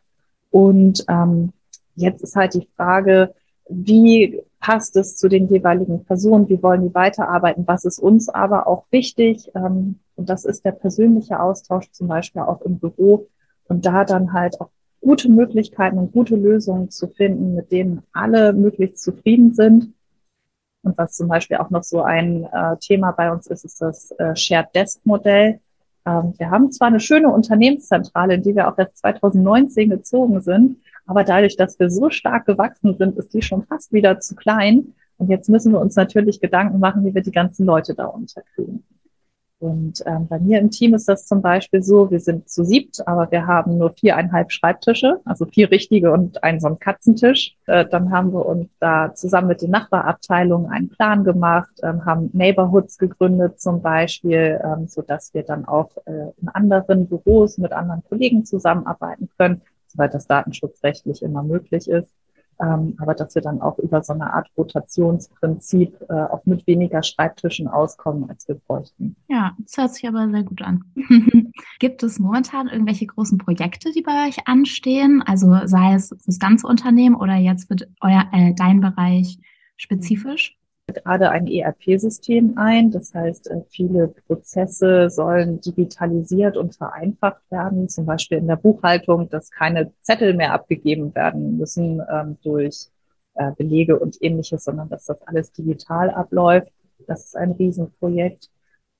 Und 0.51 1.03
ähm, 1.07 1.53
jetzt 1.95 2.21
ist 2.21 2.35
halt 2.35 2.53
die 2.53 2.67
Frage, 2.75 3.33
wie 3.69 4.41
passt 4.59 4.95
es 4.95 5.17
zu 5.17 5.27
den 5.27 5.47
jeweiligen 5.47 6.03
Personen? 6.05 6.49
Wie 6.49 6.61
wollen 6.61 6.87
die 6.87 6.93
weiterarbeiten? 6.93 7.67
Was 7.67 7.85
ist 7.85 7.99
uns 7.99 8.29
aber 8.29 8.67
auch 8.67 8.85
wichtig? 8.91 9.51
Ähm, 9.55 9.99
und 10.15 10.29
das 10.29 10.45
ist 10.45 10.63
der 10.65 10.71
persönliche 10.71 11.39
Austausch 11.39 11.89
zum 11.91 12.07
Beispiel 12.07 12.41
auch 12.41 12.61
im 12.61 12.79
Büro. 12.79 13.27
Und 13.67 13.85
da 13.85 14.03
dann 14.05 14.33
halt 14.33 14.59
auch 14.61 14.69
gute 15.03 15.29
Möglichkeiten 15.29 15.97
und 15.97 16.13
gute 16.13 16.35
Lösungen 16.35 16.89
zu 16.89 17.07
finden, 17.07 17.55
mit 17.55 17.71
denen 17.71 18.01
alle 18.13 18.53
möglichst 18.53 19.03
zufrieden 19.03 19.53
sind 19.53 19.93
und 20.83 20.97
was 20.97 21.13
zum 21.13 21.29
Beispiel 21.29 21.57
auch 21.57 21.69
noch 21.69 21.83
so 21.83 22.01
ein 22.01 22.43
äh, 22.43 22.77
Thema 22.77 23.11
bei 23.11 23.31
uns 23.31 23.47
ist, 23.47 23.63
ist 23.63 23.81
das 23.81 24.11
äh, 24.11 24.35
Shared 24.35 24.75
Desk 24.75 25.05
Modell. 25.05 25.59
Ähm, 26.05 26.33
wir 26.37 26.51
haben 26.51 26.71
zwar 26.71 26.89
eine 26.89 26.99
schöne 26.99 27.29
Unternehmenszentrale, 27.29 28.35
in 28.35 28.43
die 28.43 28.53
wir 28.55 28.67
auch 28.67 28.77
erst 28.77 28.97
2019 28.97 29.89
gezogen 29.89 30.41
sind, 30.41 30.77
aber 31.05 31.23
dadurch, 31.23 31.55
dass 31.55 31.79
wir 31.79 31.89
so 31.89 32.09
stark 32.09 32.45
gewachsen 32.45 32.95
sind, 32.97 33.17
ist 33.17 33.33
die 33.33 33.41
schon 33.41 33.63
fast 33.63 33.93
wieder 33.93 34.19
zu 34.19 34.35
klein. 34.35 34.93
Und 35.17 35.29
jetzt 35.29 35.47
müssen 35.47 35.71
wir 35.71 35.79
uns 35.79 35.95
natürlich 35.95 36.41
Gedanken 36.41 36.79
machen, 36.79 37.05
wie 37.05 37.15
wir 37.15 37.21
die 37.21 37.31
ganzen 37.31 37.65
Leute 37.65 37.93
da 37.93 38.05
unterkriegen. 38.07 38.83
Und 39.63 40.03
ähm, 40.05 40.27
bei 40.27 40.39
mir 40.39 40.59
im 40.59 40.71
Team 40.71 40.93
ist 40.93 41.07
das 41.07 41.25
zum 41.25 41.41
Beispiel 41.41 41.81
so, 41.81 42.11
wir 42.11 42.19
sind 42.19 42.49
zu 42.49 42.65
siebt, 42.65 43.07
aber 43.07 43.31
wir 43.31 43.47
haben 43.47 43.77
nur 43.77 43.93
viereinhalb 43.93 44.51
Schreibtische, 44.51 45.21
also 45.23 45.45
vier 45.45 45.71
richtige 45.71 46.11
und 46.11 46.43
einen 46.43 46.59
so 46.59 46.67
einen 46.67 46.79
Katzentisch. 46.79 47.55
Äh, 47.65 47.85
dann 47.85 48.11
haben 48.11 48.33
wir 48.33 48.45
uns 48.45 48.77
da 48.79 49.13
zusammen 49.13 49.47
mit 49.47 49.61
den 49.61 49.71
Nachbarabteilungen 49.71 50.69
einen 50.69 50.89
Plan 50.89 51.23
gemacht, 51.23 51.71
ähm, 51.81 52.03
haben 52.03 52.29
Neighborhoods 52.33 52.97
gegründet 52.97 53.61
zum 53.61 53.81
Beispiel, 53.81 54.59
ähm, 54.61 54.87
so 54.87 55.01
dass 55.01 55.33
wir 55.33 55.43
dann 55.43 55.63
auch 55.63 55.95
äh, 56.07 56.33
in 56.41 56.49
anderen 56.49 57.07
Büros 57.07 57.57
mit 57.57 57.71
anderen 57.71 58.03
Kollegen 58.03 58.43
zusammenarbeiten 58.43 59.29
können, 59.37 59.61
soweit 59.87 60.13
das 60.13 60.27
datenschutzrechtlich 60.27 61.21
immer 61.21 61.41
möglich 61.41 61.89
ist 61.89 62.11
ähm, 62.63 62.95
aber 62.99 63.13
dass 63.13 63.35
wir 63.35 63.41
dann 63.41 63.61
auch 63.61 63.77
über 63.79 64.03
so 64.03 64.13
eine 64.13 64.33
Art 64.33 64.49
Rotationsprinzip 64.57 65.97
äh, 66.09 66.13
auch 66.13 66.45
mit 66.45 66.65
weniger 66.65 67.03
Schreibtischen 67.03 67.67
auskommen, 67.67 68.29
als 68.29 68.47
wir 68.47 68.55
bräuchten. 68.55 69.15
Ja, 69.27 69.53
das 69.59 69.77
hört 69.77 69.93
sich 69.93 70.07
aber 70.07 70.29
sehr 70.29 70.43
gut 70.43 70.61
an. 70.61 70.83
Gibt 71.79 72.03
es 72.03 72.19
momentan 72.19 72.67
irgendwelche 72.67 73.05
großen 73.05 73.37
Projekte, 73.37 73.91
die 73.91 74.01
bei 74.01 74.27
euch 74.27 74.47
anstehen? 74.47 75.21
Also 75.25 75.53
sei 75.65 75.95
es 75.95 76.15
das 76.25 76.39
ganze 76.39 76.67
Unternehmen 76.67 77.15
oder 77.15 77.35
jetzt 77.35 77.69
wird 77.69 77.89
euer 77.99 78.25
äh, 78.31 78.53
dein 78.55 78.79
Bereich 78.79 79.39
spezifisch? 79.75 80.57
Gerade 80.87 81.29
ein 81.29 81.47
ERP-System 81.47 82.57
ein. 82.57 82.91
Das 82.91 83.13
heißt, 83.13 83.49
äh, 83.49 83.61
viele 83.69 84.09
Prozesse 84.27 85.09
sollen 85.09 85.61
digitalisiert 85.61 86.57
und 86.57 86.75
vereinfacht 86.75 87.41
werden. 87.49 87.89
Zum 87.89 88.05
Beispiel 88.05 88.37
in 88.39 88.47
der 88.47 88.57
Buchhaltung, 88.57 89.29
dass 89.29 89.51
keine 89.51 89.91
Zettel 90.01 90.33
mehr 90.33 90.53
abgegeben 90.53 91.13
werden 91.15 91.57
müssen 91.57 92.01
ähm, 92.11 92.37
durch 92.43 92.87
äh, 93.35 93.51
Belege 93.53 93.99
und 93.99 94.21
ähnliches, 94.21 94.65
sondern 94.65 94.89
dass 94.89 95.05
das 95.05 95.21
alles 95.23 95.51
digital 95.51 96.09
abläuft. 96.09 96.71
Das 97.07 97.25
ist 97.25 97.37
ein 97.37 97.51
Riesenprojekt. 97.51 98.49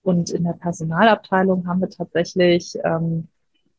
Und 0.02 0.32
in 0.32 0.44
der 0.44 0.54
Personalabteilung 0.54 1.68
haben 1.68 1.82
wir 1.82 1.90
tatsächlich 1.90 2.78
ähm, 2.84 3.28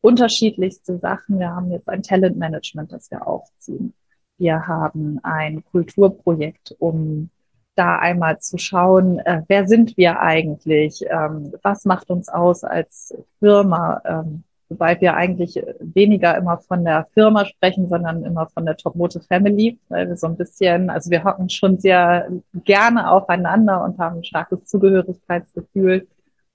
unterschiedlichste 0.01 0.97
Sachen. 0.97 1.39
Wir 1.39 1.49
haben 1.49 1.71
jetzt 1.71 1.89
ein 1.89 2.03
Talentmanagement, 2.03 2.91
das 2.91 3.11
wir 3.11 3.27
aufziehen. 3.27 3.93
Wir 4.37 4.67
haben 4.67 5.19
ein 5.23 5.63
Kulturprojekt, 5.63 6.75
um 6.79 7.29
da 7.75 7.99
einmal 7.99 8.39
zu 8.39 8.57
schauen, 8.57 9.19
äh, 9.19 9.43
wer 9.47 9.67
sind 9.67 9.97
wir 9.97 10.19
eigentlich, 10.19 11.05
ähm, 11.09 11.53
was 11.61 11.85
macht 11.85 12.09
uns 12.09 12.29
aus 12.29 12.63
als 12.63 13.13
Firma, 13.39 14.01
ähm, 14.05 14.43
wobei 14.69 14.99
wir 14.99 15.15
eigentlich 15.15 15.61
weniger 15.79 16.37
immer 16.37 16.57
von 16.57 16.83
der 16.83 17.07
Firma 17.13 17.45
sprechen, 17.45 17.87
sondern 17.87 18.23
immer 18.23 18.47
von 18.47 18.65
der 18.65 18.77
Top 18.77 18.95
Motive 18.95 19.23
Family, 19.23 19.77
weil 19.89 20.07
wir 20.07 20.17
so 20.17 20.27
ein 20.27 20.37
bisschen, 20.37 20.89
also 20.89 21.11
wir 21.11 21.23
hocken 21.23 21.49
schon 21.49 21.77
sehr 21.77 22.29
gerne 22.63 23.11
aufeinander 23.11 23.83
und 23.83 23.99
haben 23.99 24.17
ein 24.17 24.23
starkes 24.23 24.65
Zugehörigkeitsgefühl 24.65 26.07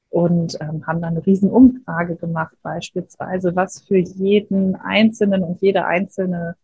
und 0.09 0.59
ähm, 0.61 0.87
haben 0.87 1.01
dann 1.01 1.17
eine 1.17 1.25
riesen 1.25 1.51
Umfrage 1.51 2.17
gemacht, 2.17 2.57
beispielsweise, 2.63 3.55
was 3.55 3.81
für 3.81 3.99
jeden 3.99 4.75
Einzelnen 4.75 5.45
und 5.45 5.61
jede 5.63 5.85
Einzelne 5.87 6.57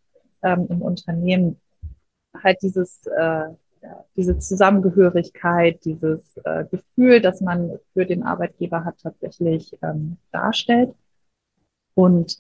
ähm, 0.43 0.67
im 0.69 0.83
Unternehmen 0.83 1.61
halt 2.43 2.59
dieses 2.63 3.07
äh, 3.07 3.45
diese 4.17 4.39
Zusammengehörigkeit, 4.39 5.85
dieses 5.85 6.39
äh, 6.45 6.65
Gefühl, 6.65 7.21
das 7.21 7.41
man 7.41 7.79
für 7.93 8.07
den 8.07 8.23
Arbeitgeber 8.23 8.85
hat, 8.85 8.99
tatsächlich 9.03 9.77
ähm, 9.83 10.17
darstellt. 10.33 10.95
Und 11.95 12.39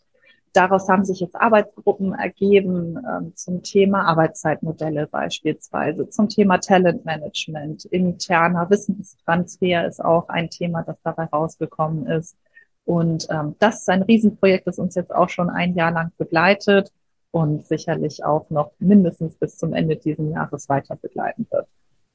daraus 0.52 0.88
haben 0.88 1.04
sich 1.04 1.20
jetzt 1.20 1.36
Arbeitsgruppen 1.36 2.14
ergeben 2.14 2.98
ähm, 2.98 3.32
zum 3.36 3.62
Thema 3.62 4.04
Arbeitszeitmodelle 4.04 5.06
beispielsweise, 5.06 6.08
zum 6.08 6.28
Thema 6.28 6.58
Talentmanagement, 6.58 7.84
interner 7.86 8.68
Wissenstransfer 8.70 9.86
ist 9.86 10.02
auch 10.02 10.28
ein 10.28 10.50
Thema, 10.50 10.82
das 10.82 11.00
dabei 11.02 11.24
rausgekommen 11.24 12.06
ist. 12.06 12.36
Und 12.84 13.26
ähm, 13.30 13.56
das 13.58 13.80
ist 13.80 13.88
ein 13.88 14.02
Riesenprojekt, 14.02 14.66
das 14.66 14.78
uns 14.78 14.94
jetzt 14.94 15.14
auch 15.14 15.28
schon 15.28 15.50
ein 15.50 15.74
Jahr 15.74 15.90
lang 15.90 16.12
begleitet 16.16 16.92
und 17.36 17.66
sicherlich 17.66 18.24
auch 18.24 18.48
noch 18.48 18.72
mindestens 18.78 19.36
bis 19.36 19.58
zum 19.58 19.74
Ende 19.74 19.96
dieses 19.96 20.26
Jahres 20.32 20.70
weiter 20.70 20.96
begleiten 20.96 21.46
wird. 21.50 21.68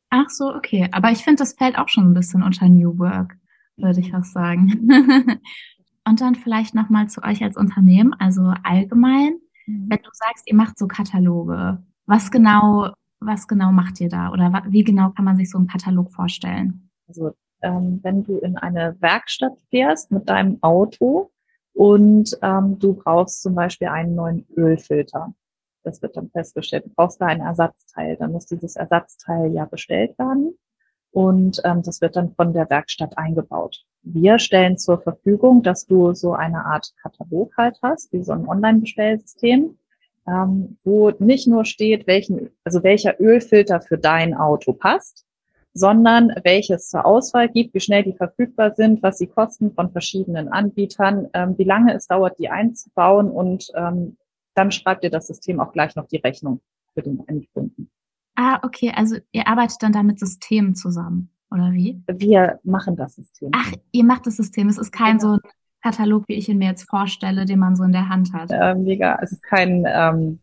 Ach 0.09 0.27
so, 0.29 0.51
okay. 0.55 0.89
Aber 0.91 1.11
ich 1.11 1.23
finde, 1.23 1.43
das 1.43 1.53
fällt 1.53 1.77
auch 1.77 1.89
schon 1.89 2.09
ein 2.09 2.15
bisschen 2.15 2.41
unter 2.41 2.67
New 2.67 2.97
Work, 2.97 3.37
würde 3.77 3.99
ich 3.99 4.15
auch 4.15 4.23
sagen. 4.23 4.89
und 6.07 6.21
dann 6.21 6.33
vielleicht 6.33 6.73
nochmal 6.73 7.07
zu 7.07 7.21
euch 7.21 7.43
als 7.43 7.55
Unternehmen, 7.55 8.15
also 8.17 8.51
allgemein. 8.63 9.35
Mhm. 9.67 9.85
Wenn 9.89 9.99
du 9.99 10.09
sagst, 10.11 10.47
ihr 10.47 10.55
macht 10.55 10.79
so 10.79 10.87
Kataloge, 10.87 11.77
was 12.07 12.31
genau, 12.31 12.91
was 13.19 13.47
genau 13.47 13.71
macht 13.71 14.01
ihr 14.01 14.09
da? 14.09 14.31
Oder 14.31 14.63
wie 14.69 14.83
genau 14.83 15.11
kann 15.11 15.25
man 15.25 15.37
sich 15.37 15.51
so 15.51 15.59
einen 15.59 15.67
Katalog 15.67 16.11
vorstellen? 16.11 16.89
Also, 17.07 17.35
ähm, 17.61 17.99
wenn 18.01 18.23
du 18.23 18.39
in 18.39 18.57
eine 18.57 18.95
Werkstatt 18.99 19.53
fährst 19.69 20.11
mit 20.11 20.27
deinem 20.27 20.57
Auto, 20.63 21.29
und 21.73 22.37
ähm, 22.41 22.77
du 22.79 22.93
brauchst 22.93 23.41
zum 23.41 23.55
Beispiel 23.55 23.87
einen 23.87 24.15
neuen 24.15 24.45
Ölfilter. 24.55 25.33
Das 25.83 26.01
wird 26.01 26.15
dann 26.15 26.29
festgestellt. 26.29 26.85
Du 26.85 26.91
brauchst 26.95 27.19
da 27.21 27.25
ein 27.25 27.41
Ersatzteil. 27.41 28.15
Dann 28.17 28.31
muss 28.31 28.45
dieses 28.45 28.75
Ersatzteil 28.75 29.51
ja 29.51 29.65
bestellt 29.65 30.17
werden 30.19 30.55
und 31.11 31.61
ähm, 31.65 31.81
das 31.83 32.01
wird 32.01 32.15
dann 32.15 32.33
von 32.33 32.53
der 32.53 32.69
Werkstatt 32.69 33.17
eingebaut. 33.17 33.83
Wir 34.01 34.39
stellen 34.39 34.77
zur 34.77 34.99
Verfügung, 35.01 35.61
dass 35.61 35.85
du 35.85 36.13
so 36.13 36.33
eine 36.33 36.65
Art 36.65 36.93
Katalog 37.01 37.53
halt 37.57 37.77
hast, 37.83 38.11
wie 38.13 38.23
so 38.23 38.31
ein 38.31 38.47
Online-Bestellsystem, 38.47 39.77
ähm, 40.27 40.77
wo 40.83 41.11
nicht 41.19 41.47
nur 41.47 41.65
steht, 41.65 42.07
welchen, 42.07 42.49
also 42.63 42.81
welcher 42.83 43.19
Ölfilter 43.19 43.81
für 43.81 43.97
dein 43.97 44.33
Auto 44.33 44.73
passt, 44.73 45.25
sondern 45.73 46.33
welches 46.43 46.89
zur 46.89 47.05
Auswahl 47.05 47.49
gibt, 47.49 47.73
wie 47.73 47.79
schnell 47.79 48.03
die 48.03 48.13
verfügbar 48.13 48.73
sind, 48.75 49.01
was 49.01 49.17
sie 49.17 49.27
kosten 49.27 49.73
von 49.73 49.91
verschiedenen 49.91 50.49
Anbietern, 50.49 51.27
ähm, 51.33 51.57
wie 51.57 51.63
lange 51.63 51.93
es 51.93 52.07
dauert, 52.07 52.37
die 52.39 52.49
einzubauen 52.49 53.29
und 53.29 53.67
ähm, 53.75 54.17
dann 54.53 54.71
schreibt 54.71 55.03
ihr 55.03 55.09
das 55.09 55.27
System 55.27 55.59
auch 55.59 55.71
gleich 55.71 55.95
noch 55.95 56.07
die 56.07 56.17
Rechnung 56.17 56.61
für 56.93 57.01
den 57.01 57.25
Endkunden. 57.27 57.89
Ah, 58.35 58.59
okay, 58.63 58.91
also 58.95 59.17
ihr 59.31 59.47
arbeitet 59.47 59.77
dann 59.81 59.93
da 59.93 60.03
mit 60.03 60.19
Systemen 60.19 60.75
zusammen, 60.75 61.29
oder 61.51 61.71
wie? 61.71 62.01
Wir 62.07 62.59
machen 62.63 62.95
das 62.95 63.15
System. 63.15 63.51
Ach, 63.53 63.71
ihr 63.91 64.03
macht 64.03 64.27
das 64.27 64.37
System. 64.37 64.69
Es 64.69 64.77
ist 64.77 64.91
kein 64.91 65.15
ja. 65.15 65.19
so 65.19 65.27
ein 65.33 65.39
Katalog, 65.81 66.27
wie 66.27 66.35
ich 66.35 66.47
ihn 66.47 66.57
mir 66.57 66.69
jetzt 66.69 66.89
vorstelle, 66.89 67.45
den 67.45 67.59
man 67.59 67.75
so 67.75 67.83
in 67.83 67.91
der 67.91 68.09
Hand 68.09 68.33
hat. 68.33 68.51
Äh, 68.51 68.75
mega. 68.75 69.17
Es 69.21 69.31
ist 69.31 69.43
kein 69.43 69.85
ähm, 69.87 70.39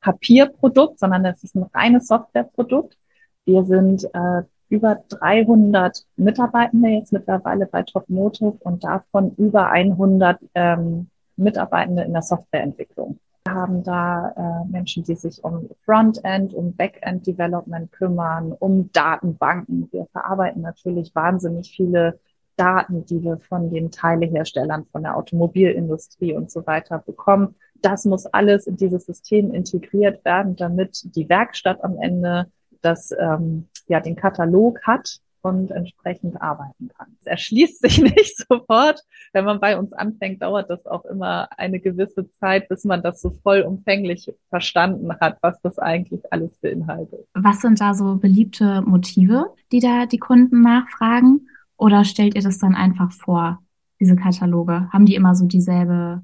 Papierprodukt, 0.00 0.98
sondern 0.98 1.24
es 1.24 1.44
ist 1.44 1.54
ein 1.54 1.64
reines 1.74 2.08
Softwareprodukt. 2.08 2.96
Wir 3.44 3.64
sind 3.64 4.04
äh, 4.14 4.42
über 4.68 5.04
300 5.08 6.04
Mitarbeitende 6.16 6.88
jetzt 6.88 7.12
mittlerweile 7.12 7.66
bei 7.66 7.82
Top 7.82 8.08
Motive 8.08 8.56
und 8.60 8.84
davon 8.84 9.34
über 9.36 9.70
100 9.70 10.40
ähm, 10.54 11.08
Mitarbeitende 11.36 12.02
in 12.02 12.12
der 12.12 12.22
Softwareentwicklung. 12.22 13.18
Wir 13.44 13.54
haben 13.54 13.82
da 13.82 14.30
äh, 14.64 14.70
Menschen, 14.70 15.04
die 15.04 15.14
sich 15.14 15.44
um 15.44 15.68
Frontend, 15.84 16.54
um 16.54 16.74
Backend 16.74 17.26
Development 17.26 17.92
kümmern, 17.92 18.52
um 18.52 18.90
Datenbanken. 18.92 19.88
Wir 19.92 20.06
verarbeiten 20.12 20.62
natürlich 20.62 21.14
wahnsinnig 21.14 21.70
viele 21.76 22.18
Daten, 22.56 23.04
die 23.04 23.22
wir 23.22 23.38
von 23.38 23.70
den 23.70 23.90
Teileherstellern, 23.90 24.86
von 24.90 25.02
der 25.02 25.16
Automobilindustrie 25.16 26.32
und 26.32 26.50
so 26.50 26.66
weiter 26.66 26.98
bekommen. 26.98 27.56
Das 27.82 28.06
muss 28.06 28.24
alles 28.26 28.66
in 28.66 28.76
dieses 28.76 29.04
System 29.04 29.52
integriert 29.52 30.24
werden, 30.24 30.56
damit 30.56 31.14
die 31.14 31.28
Werkstatt 31.28 31.84
am 31.84 31.98
Ende 32.00 32.46
das 32.84 33.12
ähm, 33.18 33.68
ja 33.86 34.00
den 34.00 34.16
Katalog 34.16 34.82
hat 34.82 35.20
und 35.44 35.70
entsprechend 35.70 36.40
arbeiten 36.40 36.88
kann. 36.96 37.16
Es 37.20 37.26
erschließt 37.26 37.80
sich 37.82 38.00
nicht 38.00 38.36
sofort. 38.48 39.02
Wenn 39.32 39.44
man 39.44 39.60
bei 39.60 39.78
uns 39.78 39.92
anfängt, 39.92 40.42
dauert 40.42 40.70
das 40.70 40.86
auch 40.86 41.04
immer 41.04 41.48
eine 41.56 41.80
gewisse 41.80 42.30
Zeit, 42.30 42.68
bis 42.68 42.84
man 42.84 43.02
das 43.02 43.20
so 43.20 43.30
vollumfänglich 43.30 44.32
verstanden 44.48 45.14
hat, 45.20 45.38
was 45.42 45.60
das 45.60 45.78
eigentlich 45.78 46.32
alles 46.32 46.56
beinhaltet. 46.58 47.26
Was 47.34 47.60
sind 47.60 47.80
da 47.80 47.94
so 47.94 48.16
beliebte 48.16 48.82
Motive, 48.82 49.52
die 49.70 49.80
da 49.80 50.06
die 50.06 50.18
Kunden 50.18 50.62
nachfragen? 50.62 51.48
Oder 51.76 52.04
stellt 52.04 52.34
ihr 52.34 52.42
das 52.42 52.58
dann 52.58 52.74
einfach 52.74 53.12
vor, 53.12 53.60
diese 54.00 54.16
Kataloge? 54.16 54.88
Haben 54.92 55.06
die 55.06 55.14
immer 55.14 55.34
so 55.34 55.46
dieselbe, 55.46 56.22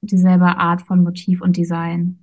dieselbe 0.00 0.56
Art 0.56 0.82
von 0.82 1.02
Motiv 1.02 1.42
und 1.42 1.56
Design? 1.56 2.20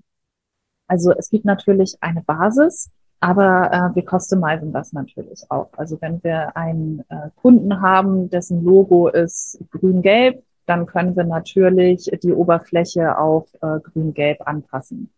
Also 0.88 1.12
es 1.12 1.30
gibt 1.30 1.46
natürlich 1.46 1.96
eine 2.02 2.22
Basis, 2.24 2.92
aber 3.24 3.72
äh, 3.72 3.96
wir 3.96 4.04
customizen 4.04 4.74
das 4.74 4.92
natürlich 4.92 5.50
auch. 5.50 5.70
Also 5.78 5.98
wenn 6.02 6.22
wir 6.26 6.58
einen 6.58 7.06
äh, 7.08 7.30
Kunden 7.42 7.82
haben, 7.82 8.30
dessen 8.30 8.66
Logo 8.66 9.08
ist 9.08 9.60
grün-gelb, 9.72 10.44
dann 10.66 10.86
können 10.86 11.16
wir 11.16 11.24
natürlich 11.24 12.12
die 12.22 12.34
Oberfläche 12.34 13.18
auf 13.18 13.48
äh, 13.62 13.80
grün-gelb 13.80 14.46
anpassen. 14.46 15.10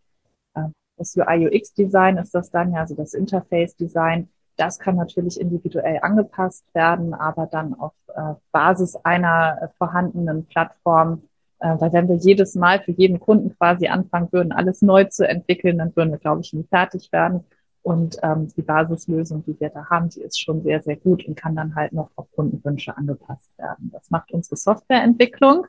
Äh, 0.54 0.68
das 0.96 1.16
UI-UX-Design 1.16 2.18
ist 2.18 2.32
das 2.32 2.52
dann 2.52 2.72
ja, 2.72 2.82
also 2.82 2.94
das 2.94 3.12
Interface-Design. 3.12 4.28
das 4.56 4.78
kann 4.78 4.94
natürlich 4.94 5.40
individuell 5.40 5.98
angepasst 6.00 6.64
werden, 6.74 7.12
aber 7.12 7.46
dann 7.46 7.74
auf 7.74 7.92
äh, 8.14 8.34
Basis 8.52 8.94
einer 9.02 9.72
vorhandenen 9.78 10.46
Plattform. 10.46 11.22
Äh, 11.58 11.74
weil 11.80 11.92
wenn 11.92 12.08
wir 12.08 12.16
jedes 12.16 12.54
Mal 12.54 12.80
für 12.80 12.92
jeden 12.92 13.18
Kunden 13.18 13.56
quasi 13.56 13.88
anfangen 13.88 14.28
würden, 14.30 14.52
alles 14.52 14.80
neu 14.80 15.04
zu 15.06 15.26
entwickeln, 15.28 15.78
dann 15.78 15.96
würden 15.96 16.12
wir, 16.12 16.18
glaube 16.18 16.42
ich, 16.42 16.52
nie 16.52 16.64
fertig 16.70 17.10
werden. 17.10 17.44
Und 17.86 18.16
ähm, 18.24 18.48
die 18.56 18.62
Basislösung, 18.62 19.44
die 19.44 19.60
wir 19.60 19.68
da 19.68 19.88
haben, 19.88 20.08
die 20.08 20.20
ist 20.20 20.40
schon 20.40 20.60
sehr, 20.64 20.80
sehr 20.80 20.96
gut 20.96 21.24
und 21.24 21.36
kann 21.36 21.54
dann 21.54 21.76
halt 21.76 21.92
noch 21.92 22.10
auf 22.16 22.26
Kundenwünsche 22.32 22.96
angepasst 22.96 23.56
werden. 23.58 23.92
Das 23.92 24.10
macht 24.10 24.32
unsere 24.32 24.56
Softwareentwicklung, 24.56 25.68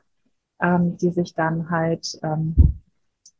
ähm, 0.60 0.96
die 0.96 1.10
sich 1.10 1.32
dann 1.34 1.70
halt 1.70 2.18
ähm, 2.24 2.56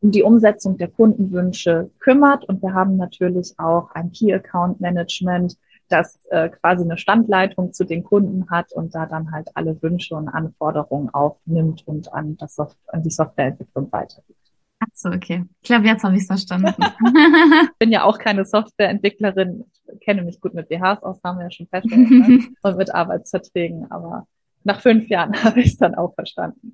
um 0.00 0.12
die 0.12 0.22
Umsetzung 0.22 0.78
der 0.78 0.86
Kundenwünsche 0.86 1.90
kümmert. 1.98 2.44
Und 2.44 2.62
wir 2.62 2.72
haben 2.72 2.96
natürlich 2.96 3.52
auch 3.58 3.90
ein 3.96 4.12
Key 4.12 4.32
Account 4.32 4.80
Management, 4.80 5.58
das 5.88 6.24
äh, 6.26 6.48
quasi 6.48 6.84
eine 6.84 6.98
Standleitung 6.98 7.72
zu 7.72 7.82
den 7.82 8.04
Kunden 8.04 8.48
hat 8.48 8.72
und 8.72 8.94
da 8.94 9.06
dann 9.06 9.32
halt 9.32 9.48
alle 9.54 9.82
Wünsche 9.82 10.14
und 10.14 10.28
Anforderungen 10.28 11.10
aufnimmt 11.10 11.82
und 11.88 12.12
an, 12.12 12.36
das 12.36 12.54
Soft 12.54 12.78
an 12.86 13.02
die 13.02 13.10
Softwareentwicklung 13.10 13.90
weitergibt. 13.90 14.47
Ach 14.80 14.86
so, 14.94 15.08
okay. 15.08 15.44
Ich 15.60 15.68
glaube, 15.68 15.86
jetzt 15.86 16.04
habe 16.04 16.14
ich 16.14 16.22
es 16.22 16.26
verstanden. 16.26 16.74
ich 16.78 17.78
bin 17.78 17.90
ja 17.90 18.04
auch 18.04 18.18
keine 18.18 18.44
Softwareentwicklerin, 18.44 19.64
ich 19.92 20.00
kenne 20.00 20.22
mich 20.22 20.40
gut 20.40 20.54
mit 20.54 20.68
BHs 20.68 21.02
aus, 21.02 21.20
haben 21.24 21.38
wir 21.38 21.44
ja 21.44 21.50
schon 21.50 21.66
festgestellt, 21.66 22.10
ne? 22.10 22.48
und 22.62 22.76
mit 22.76 22.94
Arbeitsverträgen, 22.94 23.90
aber 23.90 24.26
nach 24.64 24.80
fünf 24.80 25.08
Jahren 25.08 25.32
habe 25.42 25.60
ich 25.60 25.68
es 25.68 25.78
dann 25.78 25.94
auch 25.94 26.14
verstanden. 26.14 26.72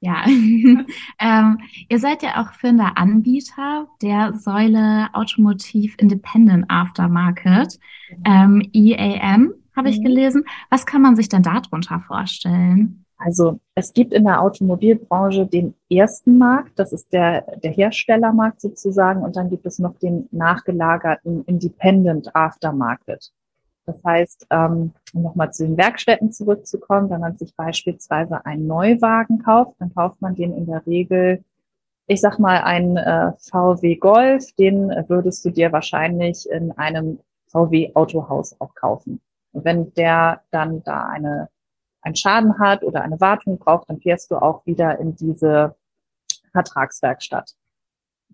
Ja, 0.00 0.24
ähm, 0.26 1.58
ihr 1.88 1.98
seid 1.98 2.22
ja 2.22 2.40
auch 2.40 2.52
führender 2.52 2.92
Anbieter 2.96 3.88
der 4.00 4.32
Säule 4.32 5.08
Automotive 5.12 5.94
Independent 5.98 6.66
Aftermarket, 6.68 7.78
ähm, 8.24 8.68
EAM, 8.72 9.54
habe 9.74 9.90
ich 9.90 9.98
mhm. 9.98 10.04
gelesen. 10.04 10.44
Was 10.70 10.86
kann 10.86 11.02
man 11.02 11.16
sich 11.16 11.28
denn 11.28 11.42
darunter 11.42 12.00
vorstellen? 12.06 13.04
Also 13.16 13.60
es 13.74 13.92
gibt 13.92 14.12
in 14.12 14.24
der 14.24 14.42
Automobilbranche 14.42 15.46
den 15.46 15.74
ersten 15.90 16.36
Markt, 16.36 16.78
das 16.78 16.92
ist 16.92 17.12
der, 17.12 17.42
der 17.62 17.70
Herstellermarkt 17.70 18.60
sozusagen, 18.60 19.22
und 19.22 19.36
dann 19.36 19.48
gibt 19.48 19.64
es 19.64 19.78
noch 19.78 19.98
den 19.98 20.28
nachgelagerten 20.30 21.44
Independent 21.44 22.34
Aftermarket. 22.36 23.32
Das 23.86 24.02
heißt, 24.04 24.46
ähm, 24.50 24.92
um 25.12 25.22
nochmal 25.22 25.52
zu 25.52 25.66
den 25.66 25.76
Werkstätten 25.76 26.30
zurückzukommen, 26.30 27.10
wenn 27.10 27.20
man 27.20 27.36
sich 27.36 27.54
beispielsweise 27.56 28.44
einen 28.46 28.66
Neuwagen 28.66 29.42
kauft, 29.42 29.74
dann 29.78 29.92
kauft 29.94 30.20
man 30.20 30.34
den 30.34 30.56
in 30.56 30.66
der 30.66 30.86
Regel, 30.86 31.42
ich 32.06 32.20
sag 32.20 32.38
mal, 32.38 32.62
einen 32.62 32.96
äh, 32.96 33.32
VW 33.38 33.96
Golf, 33.96 34.52
den 34.52 34.90
würdest 35.08 35.44
du 35.44 35.50
dir 35.50 35.72
wahrscheinlich 35.72 36.48
in 36.48 36.72
einem 36.72 37.18
VW 37.48 37.90
Autohaus 37.94 38.54
auch 38.60 38.74
kaufen. 38.74 39.20
Und 39.52 39.64
wenn 39.64 39.92
der 39.94 40.42
dann 40.50 40.82
da 40.84 41.06
eine, 41.06 41.48
einen 42.02 42.16
Schaden 42.16 42.58
hat 42.58 42.82
oder 42.82 43.02
eine 43.02 43.20
Wartung 43.20 43.58
braucht, 43.58 43.88
dann 43.88 44.00
fährst 44.00 44.30
du 44.30 44.36
auch 44.36 44.66
wieder 44.66 44.98
in 44.98 45.16
diese 45.16 45.76
Vertragswerkstatt 46.52 47.54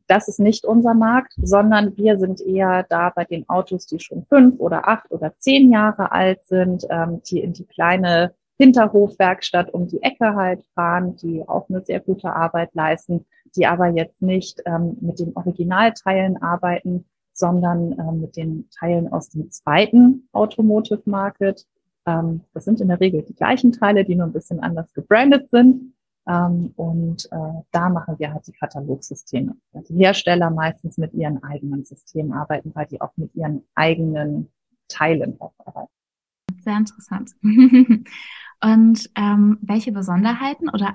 das 0.09 0.27
ist 0.27 0.41
nicht 0.41 0.65
unser 0.65 0.95
Markt, 0.95 1.35
sondern 1.37 1.97
wir 1.97 2.19
sind 2.19 2.41
eher 2.41 2.85
da 2.89 3.11
bei 3.11 3.25
den 3.25 3.49
Autos, 3.49 3.87
die 3.87 4.01
schon 4.01 4.25
fünf 4.25 4.59
oder 4.59 4.89
acht 4.89 5.11
oder 5.11 5.37
zehn 5.37 5.71
Jahre 5.71 6.11
alt 6.11 6.45
sind, 6.45 6.87
ähm, 6.91 7.23
die 7.31 7.41
in 7.41 7.53
die 7.53 7.67
kleine 7.67 8.35
Hinterhofwerkstatt 8.57 9.73
um 9.73 9.87
die 9.87 10.03
Ecke 10.03 10.35
halt 10.35 10.65
fahren, 10.75 11.15
die 11.17 11.47
auch 11.47 11.69
eine 11.69 11.85
sehr 11.85 12.01
gute 12.01 12.33
Arbeit 12.35 12.75
leisten, 12.75 13.27
die 13.55 13.67
aber 13.67 13.89
jetzt 13.89 14.23
nicht 14.23 14.63
ähm, 14.65 14.97
mit 15.01 15.21
den 15.21 15.37
Originalteilen 15.37 16.43
arbeiten, 16.43 17.05
sondern 17.35 17.93
ähm, 17.93 18.23
mit 18.23 18.37
den 18.37 18.69
Teilen 18.71 19.13
aus 19.13 19.29
dem 19.29 19.51
zweiten 19.51 20.29
Automotive 20.33 21.03
Market. 21.05 21.67
Ähm, 22.07 22.43
das 22.55 22.65
sind 22.65 22.81
in 22.81 22.89
der 22.89 23.01
Regel 23.01 23.23
die 23.23 23.35
gleichen 23.35 23.73
Teile, 23.73 24.05
die 24.05 24.15
nur 24.15 24.27
ein 24.27 24.33
bisschen 24.33 24.61
anders 24.61 24.93
gebrandet 24.95 25.51
sind. 25.51 25.95
Ähm, 26.29 26.73
und 26.77 27.27
äh, 27.33 27.63
da 27.71 27.89
machen 27.89 28.19
wir 28.19 28.33
halt 28.33 28.47
die 28.47 28.53
Katalogsysteme. 28.53 29.57
Die 29.89 29.97
Hersteller 29.97 30.51
meistens 30.51 30.99
mit 30.99 31.15
ihren 31.15 31.43
eigenen 31.43 31.85
Systemen 31.85 32.33
arbeiten, 32.33 32.71
weil 32.75 32.87
die 32.87 33.01
auch 33.01 33.13
mit 33.17 33.35
ihren 33.35 33.65
eigenen 33.75 34.49
Teilen 34.89 35.41
auch 35.41 35.55
arbeiten. 35.65 35.91
Sehr 36.61 36.77
interessant. 36.77 37.33
Und 38.61 39.09
ähm, 39.15 39.59
welche 39.63 39.93
Besonderheiten 39.93 40.69
oder 40.69 40.95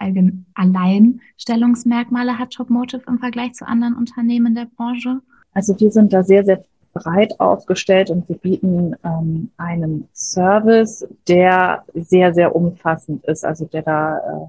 Alleinstellungsmerkmale 0.54 2.38
hat 2.38 2.52
Topmotive 2.52 3.04
im 3.08 3.20
Vergleich 3.20 3.54
zu 3.54 3.66
anderen 3.66 3.96
Unternehmen 3.96 4.54
der 4.54 4.66
Branche? 4.66 5.22
Also 5.54 5.80
wir 5.80 5.90
sind 5.90 6.12
da 6.12 6.24
sehr, 6.24 6.44
sehr 6.44 6.62
breit 6.94 7.40
aufgestellt 7.40 8.10
und 8.10 8.30
wir 8.30 8.38
bieten 8.38 8.96
ähm, 9.04 9.52
einen 9.58 10.08
Service, 10.14 11.08
der 11.28 11.84
sehr, 11.94 12.34
sehr 12.34 12.56
umfassend 12.56 13.26
ist, 13.26 13.44
also 13.44 13.66
der 13.66 13.82
da 13.82 14.18
äh, 14.18 14.48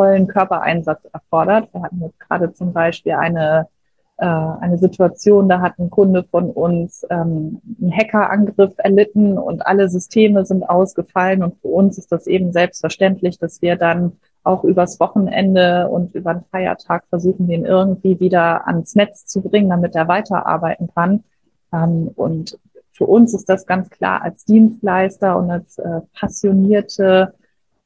vollen 0.00 0.26
Körpereinsatz 0.26 1.04
erfordert. 1.12 1.68
Wir 1.72 1.82
hatten 1.82 2.00
jetzt 2.00 2.18
gerade 2.20 2.54
zum 2.54 2.72
Beispiel 2.72 3.12
eine, 3.12 3.68
äh, 4.16 4.24
eine 4.24 4.78
Situation, 4.78 5.48
da 5.48 5.60
hat 5.60 5.78
ein 5.78 5.90
Kunde 5.90 6.24
von 6.24 6.50
uns 6.50 7.06
ähm, 7.10 7.60
einen 7.80 7.92
Hackerangriff 7.92 8.72
erlitten 8.78 9.36
und 9.36 9.66
alle 9.66 9.90
Systeme 9.90 10.46
sind 10.46 10.62
ausgefallen. 10.62 11.42
Und 11.42 11.60
für 11.60 11.68
uns 11.68 11.98
ist 11.98 12.10
das 12.10 12.26
eben 12.26 12.52
selbstverständlich, 12.52 13.38
dass 13.38 13.60
wir 13.60 13.76
dann 13.76 14.12
auch 14.42 14.64
übers 14.64 14.98
Wochenende 15.00 15.88
und 15.88 16.14
über 16.14 16.32
den 16.32 16.44
Feiertag 16.50 17.04
versuchen, 17.10 17.46
den 17.46 17.66
irgendwie 17.66 18.18
wieder 18.20 18.66
ans 18.66 18.94
Netz 18.94 19.26
zu 19.26 19.42
bringen, 19.42 19.68
damit 19.68 19.94
er 19.94 20.08
weiterarbeiten 20.08 20.88
kann. 20.94 21.24
Und 21.70 22.58
für 22.92 23.06
uns 23.06 23.32
ist 23.32 23.48
das 23.48 23.66
ganz 23.66 23.88
klar 23.88 24.22
als 24.22 24.44
Dienstleister 24.44 25.38
und 25.38 25.50
als 25.50 25.78
äh, 25.78 26.00
passionierte 26.12 27.34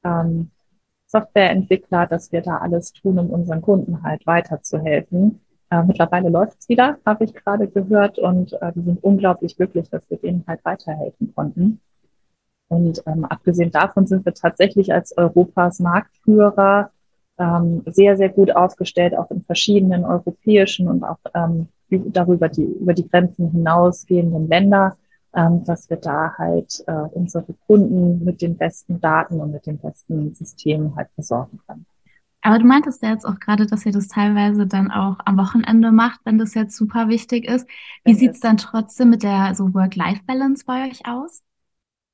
ähm, 0.02 0.50
Softwareentwickler, 1.06 2.06
dass 2.06 2.32
wir 2.32 2.42
da 2.42 2.58
alles 2.58 2.92
tun, 2.92 3.18
um 3.18 3.30
unseren 3.30 3.62
Kunden 3.62 4.02
halt 4.02 4.26
weiterzuhelfen. 4.26 5.40
Äh, 5.70 5.82
mittlerweile 5.84 6.28
läuft's 6.28 6.68
wieder, 6.68 6.98
habe 7.06 7.24
ich 7.24 7.34
gerade 7.34 7.68
gehört, 7.68 8.18
und 8.18 8.54
äh, 8.54 8.72
wir 8.74 8.82
sind 8.82 9.04
unglaublich 9.04 9.56
glücklich, 9.56 9.88
dass 9.88 10.08
wir 10.10 10.18
denen 10.18 10.44
halt 10.46 10.64
weiterhelfen 10.64 11.32
konnten. 11.34 11.80
Und 12.68 13.02
ähm, 13.06 13.24
abgesehen 13.24 13.70
davon 13.70 14.06
sind 14.06 14.24
wir 14.24 14.34
tatsächlich 14.34 14.92
als 14.92 15.16
Europas 15.16 15.78
Marktführer 15.78 16.90
ähm, 17.38 17.82
sehr, 17.86 18.16
sehr 18.16 18.30
gut 18.30 18.54
aufgestellt, 18.54 19.16
auch 19.16 19.30
in 19.30 19.42
verschiedenen 19.44 20.04
europäischen 20.04 20.88
und 20.88 21.04
auch 21.04 21.18
ähm, 21.34 21.68
darüber 21.98 22.48
die, 22.48 22.64
über 22.64 22.94
die 22.94 23.08
Grenzen 23.08 23.50
hinausgehenden 23.50 24.48
Länder 24.48 24.96
ähm, 25.36 25.64
dass 25.64 25.90
wir 25.90 25.96
da 25.96 26.34
halt 26.38 26.84
äh, 26.86 26.92
unsere 26.92 27.54
Kunden 27.66 28.24
mit 28.24 28.40
den 28.40 28.56
besten 28.56 29.00
Daten 29.00 29.40
und 29.40 29.50
mit 29.50 29.66
den 29.66 29.78
besten 29.78 30.32
Systemen 30.32 30.94
halt 30.96 31.08
versorgen 31.14 31.58
können. 31.66 31.86
Aber 32.42 32.58
du 32.58 32.66
meintest 32.66 33.02
ja 33.02 33.10
jetzt 33.10 33.24
auch 33.24 33.40
gerade, 33.40 33.66
dass 33.66 33.86
ihr 33.86 33.92
das 33.92 34.06
teilweise 34.06 34.66
dann 34.66 34.90
auch 34.90 35.16
am 35.24 35.38
Wochenende 35.38 35.92
macht, 35.92 36.20
wenn 36.24 36.38
das 36.38 36.54
jetzt 36.54 36.76
super 36.76 37.08
wichtig 37.08 37.46
ist. 37.46 37.66
Wie 38.04 38.14
sieht 38.14 38.32
es 38.32 38.40
dann 38.40 38.58
trotzdem 38.58 39.10
mit 39.10 39.22
der 39.22 39.54
so 39.54 39.72
Work-Life-Balance 39.72 40.64
bei 40.66 40.88
euch 40.88 41.06
aus? 41.06 41.42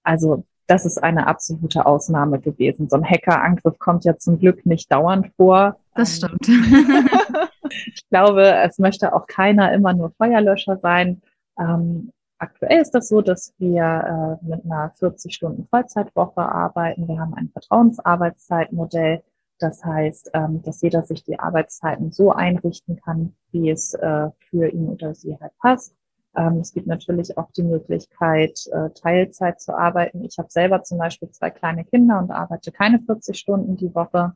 Also 0.04 0.46
das 0.68 0.86
ist 0.86 1.02
eine 1.02 1.26
absolute 1.26 1.84
Ausnahme 1.84 2.38
gewesen. 2.38 2.88
So 2.88 2.96
ein 2.96 3.04
Hackerangriff 3.04 3.78
kommt 3.80 4.04
ja 4.04 4.16
zum 4.16 4.38
Glück 4.38 4.64
nicht 4.64 4.90
dauernd 4.90 5.32
vor. 5.36 5.78
Das 5.96 6.22
ähm, 6.22 6.38
stimmt. 6.40 6.48
ich 7.70 8.08
glaube, 8.08 8.44
es 8.64 8.78
möchte 8.78 9.14
auch 9.14 9.26
keiner 9.26 9.72
immer 9.72 9.92
nur 9.92 10.10
Feuerlöscher 10.12 10.78
sein. 10.78 11.22
Ähm, 11.58 12.12
Aktuell 12.40 12.80
ist 12.80 12.92
das 12.92 13.08
so, 13.08 13.20
dass 13.20 13.52
wir 13.58 14.38
äh, 14.42 14.46
mit 14.46 14.64
einer 14.64 14.92
40 14.98 15.34
Stunden 15.34 15.68
Vollzeitwoche 15.68 16.40
arbeiten. 16.40 17.06
Wir 17.06 17.18
haben 17.20 17.34
ein 17.34 17.50
Vertrauensarbeitszeitmodell. 17.50 19.22
Das 19.58 19.84
heißt, 19.84 20.30
ähm, 20.32 20.62
dass 20.62 20.80
jeder 20.80 21.02
sich 21.02 21.22
die 21.22 21.38
Arbeitszeiten 21.38 22.12
so 22.12 22.32
einrichten 22.32 22.96
kann, 22.96 23.34
wie 23.52 23.68
es 23.68 23.92
äh, 23.92 24.30
für 24.38 24.68
ihn 24.68 24.88
oder 24.88 25.14
sie 25.14 25.36
halt 25.38 25.52
passt. 25.58 25.94
Ähm, 26.34 26.60
es 26.60 26.72
gibt 26.72 26.86
natürlich 26.86 27.36
auch 27.36 27.50
die 27.50 27.62
Möglichkeit, 27.62 28.58
äh, 28.72 28.88
Teilzeit 28.88 29.60
zu 29.60 29.76
arbeiten. 29.76 30.24
Ich 30.24 30.38
habe 30.38 30.48
selber 30.50 30.82
zum 30.82 30.96
Beispiel 30.96 31.30
zwei 31.32 31.50
kleine 31.50 31.84
Kinder 31.84 32.18
und 32.20 32.30
arbeite 32.30 32.72
keine 32.72 33.00
40 33.00 33.38
Stunden 33.38 33.76
die 33.76 33.94
Woche 33.94 34.34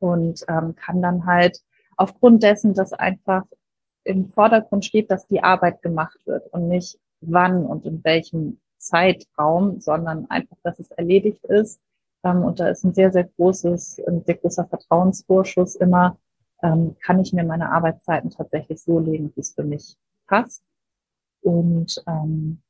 und 0.00 0.44
ähm, 0.48 0.74
kann 0.74 1.00
dann 1.00 1.26
halt 1.26 1.60
aufgrund 1.96 2.42
dessen, 2.42 2.74
dass 2.74 2.92
einfach 2.92 3.44
im 4.04 4.26
Vordergrund 4.26 4.84
steht, 4.84 5.10
dass 5.10 5.26
die 5.28 5.42
Arbeit 5.42 5.82
gemacht 5.82 6.18
wird 6.26 6.46
und 6.52 6.68
nicht 6.68 6.98
wann 7.20 7.64
und 7.64 7.86
in 7.86 8.04
welchem 8.04 8.60
Zeitraum, 8.78 9.80
sondern 9.80 10.30
einfach, 10.30 10.56
dass 10.62 10.78
es 10.78 10.90
erledigt 10.90 11.44
ist. 11.46 11.80
Ähm, 12.22 12.42
und 12.42 12.60
da 12.60 12.68
ist 12.68 12.84
ein 12.84 12.94
sehr, 12.94 13.12
sehr 13.12 13.24
großes, 13.24 14.00
ein 14.06 14.22
sehr 14.24 14.36
großer 14.36 14.66
Vertrauensvorschuss 14.66 15.76
immer, 15.76 16.18
ähm, 16.62 16.96
kann 17.00 17.20
ich 17.20 17.32
mir 17.32 17.44
meine 17.44 17.70
Arbeitszeiten 17.70 18.30
tatsächlich 18.30 18.82
so 18.82 18.98
legen, 18.98 19.32
wie 19.34 19.40
es 19.40 19.54
für 19.54 19.64
mich 19.64 19.96
passt. 20.26 20.62
Und 21.42 22.02
ähm, 22.06 22.62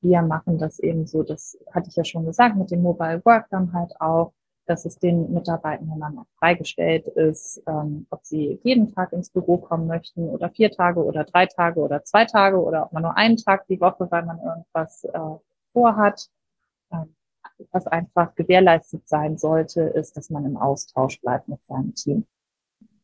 wir 0.00 0.22
machen 0.22 0.58
das 0.58 0.80
eben 0.80 1.06
so, 1.06 1.22
das 1.22 1.56
hatte 1.72 1.88
ich 1.88 1.96
ja 1.96 2.04
schon 2.04 2.26
gesagt, 2.26 2.56
mit 2.56 2.70
dem 2.70 2.82
Mobile 2.82 3.24
Work 3.24 3.46
dann 3.50 3.72
halt 3.72 4.00
auch. 4.00 4.32
Dass 4.66 4.84
es 4.84 4.98
den 4.98 5.32
Mitarbeitenden 5.32 6.00
dann 6.00 6.18
auch 6.18 6.26
freigestellt 6.38 7.06
ist, 7.08 7.62
ähm, 7.66 8.06
ob 8.10 8.24
sie 8.24 8.60
jeden 8.62 8.94
Tag 8.94 9.12
ins 9.12 9.30
Büro 9.30 9.58
kommen 9.58 9.86
möchten 9.86 10.28
oder 10.28 10.50
vier 10.50 10.70
Tage 10.70 11.02
oder 11.04 11.24
drei 11.24 11.46
Tage 11.46 11.80
oder 11.80 12.04
zwei 12.04 12.24
Tage 12.24 12.62
oder 12.62 12.84
ob 12.84 12.92
man 12.92 13.02
nur 13.02 13.16
einen 13.16 13.36
Tag 13.36 13.66
die 13.66 13.80
Woche, 13.80 14.08
weil 14.10 14.24
man 14.24 14.38
irgendwas 14.38 15.04
äh, 15.04 15.18
vorhat. 15.72 16.28
Ähm, 16.92 17.14
was 17.70 17.86
einfach 17.86 18.34
gewährleistet 18.34 19.08
sein 19.08 19.38
sollte, 19.38 19.82
ist, 19.82 20.16
dass 20.16 20.30
man 20.30 20.44
im 20.44 20.56
Austausch 20.56 21.20
bleibt 21.20 21.48
mit 21.48 21.64
seinem 21.64 21.94
Team. 21.94 22.24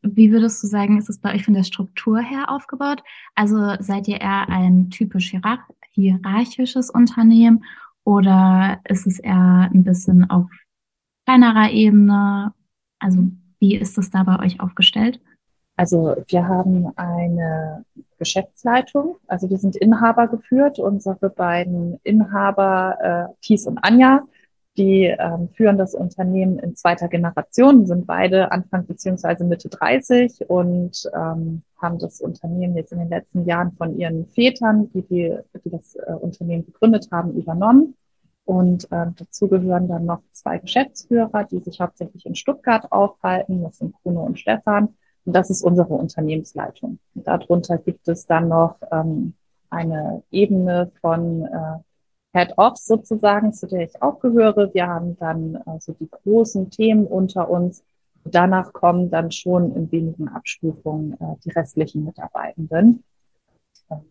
Wie 0.03 0.31
würdest 0.33 0.63
du 0.63 0.67
sagen, 0.67 0.99
ist 0.99 1.11
es 1.11 1.21
bei 1.21 1.35
euch 1.35 1.45
von 1.45 1.55
der 1.55 1.65
Struktur 1.65 2.21
her 2.21 2.51
aufgebaut? 2.51 3.03
Also 3.35 3.75
seid 3.81 4.09
ihr 4.09 4.21
eher 4.21 4.49
ein 4.49 4.91
typisch 4.91 5.35
hierarchisches 5.93 6.91
Unternehmen 6.91 7.65
oder 8.05 8.81
ist 8.85 9.07
es 9.07 9.19
eher 9.19 9.69
ein 9.73 9.85
bisschen 9.85 10.31
auf 10.31 10.51
kleinerer 11.29 11.71
Ebene? 11.71 12.53
Also 12.99 13.19
wie 13.61 13.77
ist 13.77 13.99
das 13.99 14.11
da 14.11 14.23
bei 14.23 14.39
euch 14.45 14.61
aufgestellt? 14.61 15.21
Also 15.77 16.17
wir 16.27 16.49
haben 16.49 16.89
eine 16.97 17.85
Geschäftsleitung, 18.19 19.17
also 19.29 19.49
wir 19.49 19.59
sind 19.59 19.77
Inhaber 19.77 20.27
geführt. 20.27 20.79
Unsere 20.79 21.31
beiden 21.31 22.01
Inhaber, 22.03 22.97
äh, 23.31 23.35
Thies 23.43 23.67
und 23.67 23.79
Anja, 23.79 24.23
die 24.77 25.05
ähm, 25.05 25.51
führen 25.53 25.77
das 25.77 25.95
Unternehmen 25.95 26.59
in 26.59 26.75
zweiter 26.75 27.09
Generation, 27.09 27.87
sind 27.87 28.07
beide 28.07 28.51
Anfang 28.51 28.87
beziehungsweise 28.87 29.45
Mitte 29.45 29.69
30 29.69 30.49
und 30.49 31.09
ähm, 31.15 31.63
haben 31.77 31.99
das 31.99 32.21
Unternehmen 32.21 32.75
jetzt 32.75 32.93
in 32.93 32.99
den 32.99 33.11
letzten 33.11 33.45
Jahren 33.45 33.73
von 33.73 33.99
ihren 33.99 34.27
Vätern, 34.29 34.91
die, 34.93 35.03
die, 35.03 35.37
die 35.65 35.71
das 35.71 35.95
äh, 35.95 36.13
Unternehmen 36.13 36.65
gegründet 36.65 37.09
haben, 37.13 37.35
übernommen. 37.35 37.95
Und 38.49 38.91
äh, 38.91 39.09
dazu 39.15 39.47
gehören 39.47 39.89
dann 39.89 40.07
noch 40.07 40.23
zwei 40.31 40.57
Geschäftsführer, 40.57 41.45
die 41.45 41.59
sich 41.59 41.83
hauptsächlich 41.83 42.25
in 42.25 42.35
Stuttgart 42.35 42.91
aufhalten. 42.91 43.63
Das 43.63 43.77
sind 43.77 43.95
Bruno 44.03 44.23
und 44.23 44.41
Stefan. 44.41 44.97
Und 45.27 45.37
das 45.37 45.51
ist 45.51 45.63
unsere 45.63 45.93
Unternehmensleitung. 45.93 46.99
Und 47.15 47.27
darunter 47.27 47.77
gibt 47.77 48.09
es 48.09 48.25
dann 48.25 48.49
noch 48.49 48.77
ähm, 48.91 49.35
eine 49.69 50.23
Ebene 50.31 50.91
von 51.03 51.45
äh, 51.45 52.39
Head-Offs 52.39 52.87
sozusagen, 52.87 53.53
zu 53.53 53.67
der 53.67 53.83
ich 53.83 54.01
auch 54.01 54.19
gehöre. 54.19 54.73
Wir 54.73 54.87
haben 54.87 55.19
dann 55.19 55.59
also 55.67 55.93
die 55.93 56.09
großen 56.09 56.71
Themen 56.71 57.07
unter 57.07 57.51
uns. 57.51 57.85
Danach 58.25 58.73
kommen 58.73 59.11
dann 59.11 59.31
schon 59.31 59.77
in 59.77 59.93
wenigen 59.93 60.27
Abstufungen 60.27 61.21
äh, 61.21 61.37
die 61.45 61.51
restlichen 61.51 62.03
Mitarbeitenden. 62.03 63.05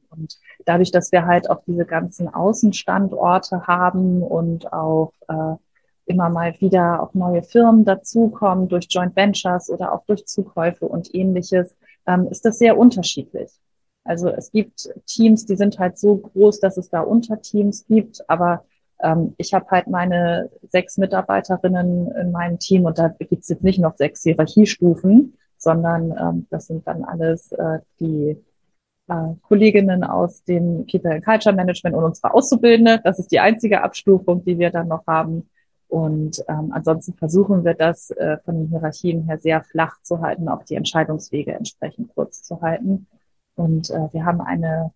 Und 0.09 0.39
dadurch, 0.65 0.91
dass 0.91 1.11
wir 1.11 1.25
halt 1.25 1.49
auch 1.49 1.61
diese 1.65 1.85
ganzen 1.85 2.33
Außenstandorte 2.33 3.67
haben 3.67 4.23
und 4.23 4.71
auch 4.73 5.13
äh, 5.27 5.55
immer 6.05 6.29
mal 6.29 6.55
wieder 6.59 7.03
auch 7.03 7.13
neue 7.13 7.43
Firmen 7.43 7.85
dazukommen 7.85 8.67
durch 8.69 8.87
Joint 8.89 9.15
Ventures 9.15 9.69
oder 9.69 9.93
auch 9.93 10.05
durch 10.05 10.25
Zukäufe 10.25 10.87
und 10.87 11.13
ähnliches, 11.13 11.77
ähm, 12.07 12.27
ist 12.29 12.45
das 12.45 12.57
sehr 12.57 12.77
unterschiedlich. 12.77 13.51
Also 14.03 14.29
es 14.29 14.51
gibt 14.51 14.89
Teams, 15.05 15.45
die 15.45 15.57
sind 15.57 15.79
halt 15.79 15.97
so 15.97 16.15
groß, 16.15 16.61
dass 16.61 16.77
es 16.77 16.89
da 16.89 17.01
Unterteams 17.01 17.85
gibt, 17.87 18.27
aber 18.29 18.63
ähm, 19.01 19.35
ich 19.37 19.53
habe 19.53 19.69
halt 19.69 19.87
meine 19.87 20.49
sechs 20.63 20.97
Mitarbeiterinnen 20.97 22.11
in 22.13 22.31
meinem 22.31 22.57
Team 22.57 22.85
und 22.85 22.97
da 22.97 23.09
gibt 23.09 23.43
es 23.43 23.49
jetzt 23.49 23.63
nicht 23.63 23.79
noch 23.79 23.95
sechs 23.95 24.23
Hierarchiestufen, 24.23 25.37
sondern 25.57 26.15
ähm, 26.17 26.47
das 26.49 26.67
sind 26.67 26.87
dann 26.87 27.03
alles 27.03 27.51
äh, 27.51 27.79
die 27.99 28.37
äh, 29.07 29.35
Kolleginnen 29.47 30.03
aus 30.03 30.43
dem 30.43 30.85
People 30.85 31.11
and 31.11 31.25
Culture 31.25 31.55
Management 31.55 31.95
und 31.95 32.03
unsere 32.03 32.33
Auszubildende. 32.33 32.99
Das 33.03 33.19
ist 33.19 33.31
die 33.31 33.39
einzige 33.39 33.83
Abstufung, 33.83 34.43
die 34.43 34.59
wir 34.59 34.69
dann 34.69 34.87
noch 34.87 35.05
haben. 35.07 35.49
Und 35.87 36.43
ähm, 36.49 36.71
ansonsten 36.73 37.13
versuchen 37.13 37.63
wir 37.63 37.73
das 37.73 38.11
äh, 38.11 38.37
von 38.43 38.55
den 38.55 38.67
Hierarchien 38.67 39.23
her 39.23 39.37
sehr 39.37 39.63
flach 39.63 40.01
zu 40.01 40.21
halten, 40.21 40.49
auch 40.49 40.63
die 40.63 40.75
Entscheidungswege 40.75 41.53
entsprechend 41.53 42.13
kurz 42.13 42.43
zu 42.43 42.61
halten. 42.61 43.07
Und 43.55 43.89
äh, 43.89 44.09
wir 44.11 44.25
haben 44.25 44.41
eine 44.41 44.91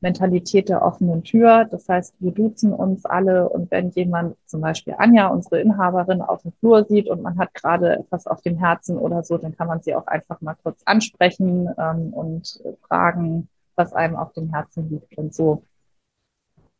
Mentalität 0.00 0.68
der 0.68 0.82
offenen 0.82 1.24
Tür. 1.24 1.64
Das 1.64 1.88
heißt, 1.88 2.14
wir 2.20 2.30
duzen 2.30 2.72
uns 2.72 3.04
alle 3.04 3.48
und 3.48 3.70
wenn 3.70 3.90
jemand, 3.90 4.36
zum 4.44 4.60
Beispiel 4.60 4.94
Anja, 4.98 5.28
unsere 5.28 5.60
Inhaberin, 5.60 6.22
auf 6.22 6.42
dem 6.42 6.52
Flur 6.52 6.84
sieht 6.84 7.08
und 7.08 7.22
man 7.22 7.38
hat 7.38 7.54
gerade 7.54 7.98
etwas 7.98 8.26
auf 8.26 8.40
dem 8.42 8.56
Herzen 8.56 8.98
oder 8.98 9.24
so, 9.24 9.38
dann 9.38 9.56
kann 9.56 9.66
man 9.66 9.80
sie 9.82 9.94
auch 9.94 10.06
einfach 10.06 10.40
mal 10.40 10.56
kurz 10.62 10.80
ansprechen 10.84 11.68
ähm, 11.78 12.12
und 12.12 12.62
fragen, 12.86 13.48
was 13.76 13.92
einem 13.92 14.16
auf 14.16 14.32
dem 14.32 14.52
Herzen 14.52 14.90
liegt. 14.90 15.16
Und 15.16 15.34
so 15.34 15.64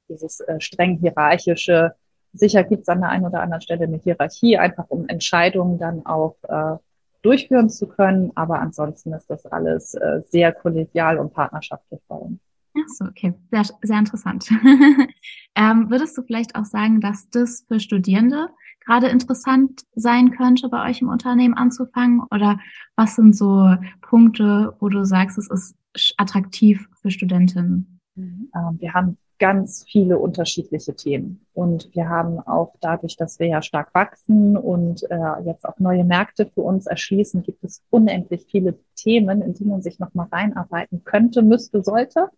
dieses 0.08 0.40
äh, 0.40 0.60
streng 0.60 0.98
hierarchische, 0.98 1.94
sicher 2.32 2.64
gibt 2.64 2.82
es 2.82 2.88
an 2.88 3.00
der 3.00 3.10
einen 3.10 3.26
oder 3.26 3.40
anderen 3.40 3.62
Stelle 3.62 3.84
eine 3.84 3.98
Hierarchie, 3.98 4.58
einfach 4.58 4.86
um 4.88 5.08
Entscheidungen 5.08 5.78
dann 5.78 6.04
auch 6.06 6.36
äh, 6.48 6.76
durchführen 7.22 7.68
zu 7.68 7.86
können. 7.86 8.32
Aber 8.34 8.60
ansonsten 8.60 9.12
ist 9.12 9.28
das 9.28 9.46
alles 9.46 9.94
äh, 9.94 10.22
sehr 10.28 10.52
kollegial 10.52 11.18
und 11.18 11.32
partnerschaftlich 11.32 12.00
bei 12.08 12.16
uns. 12.16 12.40
Ach 12.76 12.88
so, 12.88 13.04
okay. 13.06 13.34
Sehr, 13.50 13.64
sehr 13.82 13.98
interessant. 13.98 14.48
ähm, 15.54 15.90
würdest 15.90 16.16
du 16.18 16.22
vielleicht 16.22 16.56
auch 16.56 16.66
sagen, 16.66 17.00
dass 17.00 17.30
das 17.30 17.64
für 17.66 17.80
Studierende 17.80 18.48
gerade 18.86 19.08
interessant 19.08 19.82
sein 19.94 20.30
könnte, 20.30 20.68
bei 20.68 20.88
euch 20.88 21.02
im 21.02 21.08
Unternehmen 21.08 21.54
anzufangen? 21.54 22.22
Oder 22.30 22.58
was 22.94 23.16
sind 23.16 23.36
so 23.36 23.74
Punkte, 24.00 24.74
wo 24.80 24.88
du 24.88 25.04
sagst, 25.04 25.38
es 25.38 25.50
ist 25.50 25.74
attraktiv 26.16 26.88
für 27.00 27.10
Studentinnen? 27.10 28.00
Mhm. 28.14 28.50
Ähm, 28.54 28.76
wir 28.78 28.94
haben 28.94 29.18
ganz 29.38 29.84
viele 29.86 30.18
unterschiedliche 30.18 30.94
Themen. 30.94 31.44
Und 31.52 31.90
wir 31.94 32.08
haben 32.08 32.38
auch 32.40 32.74
dadurch, 32.80 33.16
dass 33.16 33.38
wir 33.38 33.48
ja 33.48 33.60
stark 33.60 33.94
wachsen 33.94 34.56
und 34.56 35.02
äh, 35.10 35.42
jetzt 35.44 35.66
auch 35.66 35.78
neue 35.78 36.04
Märkte 36.04 36.46
für 36.46 36.62
uns 36.62 36.86
erschließen, 36.86 37.42
gibt 37.42 37.62
es 37.64 37.82
unendlich 37.90 38.46
viele 38.50 38.78
Themen, 38.94 39.42
in 39.42 39.52
die 39.52 39.64
man 39.64 39.82
sich 39.82 39.98
nochmal 39.98 40.28
reinarbeiten 40.32 41.04
könnte, 41.04 41.42
müsste, 41.42 41.82
sollte. 41.82 42.28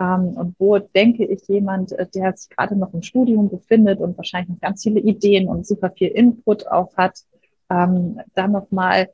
Ähm, 0.00 0.28
und 0.36 0.56
wo 0.58 0.78
denke 0.78 1.24
ich 1.24 1.46
jemand, 1.48 1.92
äh, 1.92 2.06
der 2.14 2.36
sich 2.36 2.50
gerade 2.50 2.76
noch 2.76 2.92
im 2.94 3.02
Studium 3.02 3.48
befindet 3.48 4.00
und 4.00 4.16
wahrscheinlich 4.16 4.50
noch 4.50 4.60
ganz 4.60 4.82
viele 4.82 5.00
Ideen 5.00 5.48
und 5.48 5.66
super 5.66 5.90
viel 5.90 6.08
Input 6.08 6.66
auch 6.66 6.96
hat, 6.96 7.20
ähm, 7.70 8.20
dann 8.34 8.52
nochmal 8.52 9.08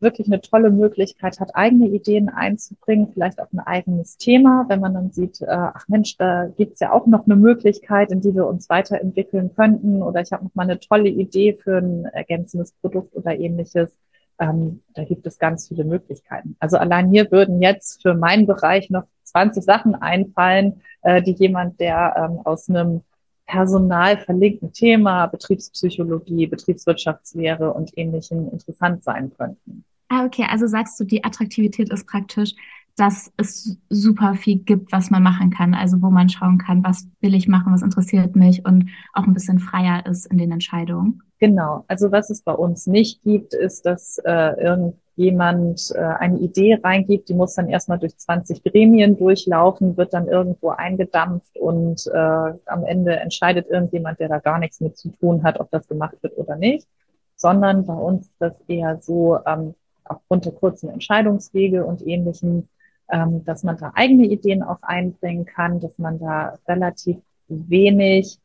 wirklich 0.00 0.26
eine 0.26 0.40
tolle 0.40 0.70
Möglichkeit 0.70 1.40
hat, 1.40 1.54
eigene 1.54 1.88
Ideen 1.88 2.28
einzubringen, 2.28 3.08
vielleicht 3.12 3.40
auch 3.40 3.50
ein 3.52 3.60
eigenes 3.60 4.18
Thema, 4.18 4.66
wenn 4.68 4.80
man 4.80 4.94
dann 4.94 5.10
sieht, 5.10 5.40
äh, 5.40 5.46
ach 5.48 5.88
Mensch, 5.88 6.16
da 6.18 6.46
gibt's 6.56 6.80
ja 6.80 6.92
auch 6.92 7.06
noch 7.06 7.24
eine 7.24 7.36
Möglichkeit, 7.36 8.12
in 8.12 8.20
die 8.20 8.34
wir 8.34 8.46
uns 8.46 8.68
weiterentwickeln 8.68 9.54
könnten 9.54 10.02
oder 10.02 10.20
ich 10.20 10.32
habe 10.32 10.44
noch 10.44 10.54
mal 10.54 10.64
eine 10.64 10.78
tolle 10.78 11.08
Idee 11.08 11.54
für 11.54 11.78
ein 11.78 12.04
ergänzendes 12.06 12.72
Produkt 12.72 13.16
oder 13.16 13.38
ähnliches. 13.38 13.96
Ähm, 14.38 14.82
da 14.94 15.04
gibt 15.04 15.26
es 15.26 15.38
ganz 15.38 15.68
viele 15.68 15.84
Möglichkeiten. 15.84 16.56
Also 16.58 16.76
allein 16.76 17.10
hier 17.10 17.30
würden 17.30 17.62
jetzt 17.62 18.02
für 18.02 18.14
meinen 18.14 18.46
Bereich 18.46 18.90
noch 18.90 19.04
20 19.22 19.64
Sachen 19.64 19.94
einfallen, 19.94 20.82
äh, 21.02 21.22
die 21.22 21.32
jemand, 21.32 21.80
der 21.80 22.14
ähm, 22.16 22.40
aus 22.44 22.68
einem 22.68 23.02
personal 23.46 24.18
verlinkten 24.18 24.72
Thema, 24.72 25.26
Betriebspsychologie, 25.26 26.46
Betriebswirtschaftslehre 26.46 27.72
und 27.72 27.96
ähnlichem 27.96 28.50
interessant 28.50 29.04
sein 29.04 29.32
könnten. 29.36 29.84
Ah, 30.08 30.24
okay. 30.24 30.46
Also 30.50 30.66
sagst 30.66 30.98
du, 31.00 31.04
die 31.04 31.24
Attraktivität 31.24 31.92
ist 31.92 32.06
praktisch, 32.06 32.54
dass 32.96 33.30
es 33.36 33.76
super 33.90 34.34
viel 34.34 34.58
gibt, 34.58 34.90
was 34.90 35.10
man 35.10 35.22
machen 35.22 35.50
kann. 35.50 35.74
Also 35.74 36.00
wo 36.00 36.10
man 36.10 36.28
schauen 36.28 36.58
kann, 36.58 36.82
was 36.82 37.06
will 37.20 37.34
ich 37.34 37.46
machen, 37.46 37.72
was 37.72 37.82
interessiert 37.82 38.36
mich 38.36 38.64
und 38.64 38.88
auch 39.12 39.24
ein 39.24 39.34
bisschen 39.34 39.58
freier 39.58 40.06
ist 40.06 40.26
in 40.26 40.38
den 40.38 40.50
Entscheidungen. 40.50 41.22
Genau. 41.38 41.84
Also 41.88 42.10
was 42.10 42.30
es 42.30 42.40
bei 42.40 42.52
uns 42.52 42.86
nicht 42.86 43.22
gibt, 43.22 43.52
ist, 43.52 43.84
dass 43.84 44.16
äh, 44.24 44.58
irgendjemand 44.58 45.92
äh, 45.94 45.98
eine 45.98 46.38
Idee 46.38 46.80
reingibt, 46.82 47.28
die 47.28 47.34
muss 47.34 47.54
dann 47.54 47.68
erstmal 47.68 47.98
durch 47.98 48.16
20 48.16 48.64
Gremien 48.64 49.18
durchlaufen, 49.18 49.98
wird 49.98 50.14
dann 50.14 50.28
irgendwo 50.28 50.70
eingedampft 50.70 51.58
und 51.58 52.06
äh, 52.06 52.16
am 52.16 52.84
Ende 52.86 53.16
entscheidet 53.16 53.68
irgendjemand, 53.68 54.20
der 54.20 54.30
da 54.30 54.38
gar 54.38 54.58
nichts 54.58 54.80
mit 54.80 54.96
zu 54.96 55.10
tun 55.10 55.42
hat, 55.42 55.60
ob 55.60 55.70
das 55.70 55.86
gemacht 55.86 56.16
wird 56.22 56.38
oder 56.38 56.56
nicht. 56.56 56.88
Sondern 57.36 57.84
bei 57.84 57.92
uns 57.92 58.22
ist 58.28 58.40
das 58.40 58.54
eher 58.66 58.98
so, 59.02 59.38
ähm, 59.44 59.74
aufgrund 60.08 60.46
der 60.46 60.52
kurzen 60.52 60.88
Entscheidungswege 60.88 61.84
und 61.84 62.06
ähnlichen, 62.06 62.68
ähm, 63.10 63.44
dass 63.44 63.62
man 63.62 63.76
da 63.76 63.92
eigene 63.94 64.26
Ideen 64.26 64.62
auch 64.62 64.82
einbringen 64.82 65.46
kann, 65.46 65.80
dass 65.80 65.98
man 65.98 66.18
da 66.18 66.58
relativ 66.66 67.18
wenig 67.48 68.38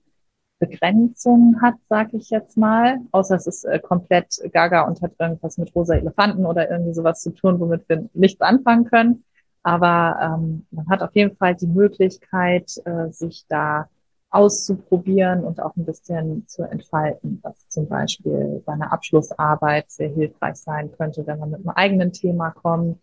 Begrenzungen 0.60 1.60
hat, 1.62 1.74
sage 1.89 2.17
ich 2.17 2.30
jetzt 2.30 2.56
mal, 2.56 3.00
außer 3.12 3.36
es 3.36 3.47
ist 3.47 3.63
äh, 3.65 3.80
komplett 3.80 4.39
gaga 4.54 4.84
und 4.84 5.02
hat 5.02 5.13
irgendwas 5.17 5.58
mit 5.58 5.74
rosa 5.76 5.95
Elefanten 5.95 6.45
oder 6.45 6.69
irgendwie 6.69 6.93
sowas 6.93 7.21
zu 7.21 7.32
tun, 7.32 7.60
womit 7.60 7.89
wir 7.89 8.08
nichts 8.13 8.41
anfangen 8.41 8.86
können. 8.86 9.24
Aber 9.63 10.17
ähm, 10.21 10.67
man 10.69 10.88
hat 10.88 11.02
auf 11.02 11.15
jeden 11.15 11.36
Fall 11.36 11.56
die 11.56 11.67
Möglichkeit, 11.67 12.71
äh, 12.86 13.10
sich 13.10 13.45
da 13.50 13.89
auszuprobieren 14.30 15.43
und 15.43 15.60
auch 15.60 15.76
ein 15.76 15.86
bisschen 15.86 16.45
zu 16.45 16.63
entfalten, 16.63 17.39
was 17.41 17.67
zum 17.67 17.88
Beispiel 17.88 18.62
bei 18.65 18.74
einer 18.74 18.93
Abschlussarbeit 18.93 19.89
sehr 19.91 20.10
hilfreich 20.10 20.56
sein 20.56 20.91
könnte, 20.91 21.26
wenn 21.26 21.39
man 21.39 21.52
mit 21.52 21.60
einem 21.62 21.69
eigenen 21.69 22.13
Thema 22.13 22.52
kommt 22.52 23.00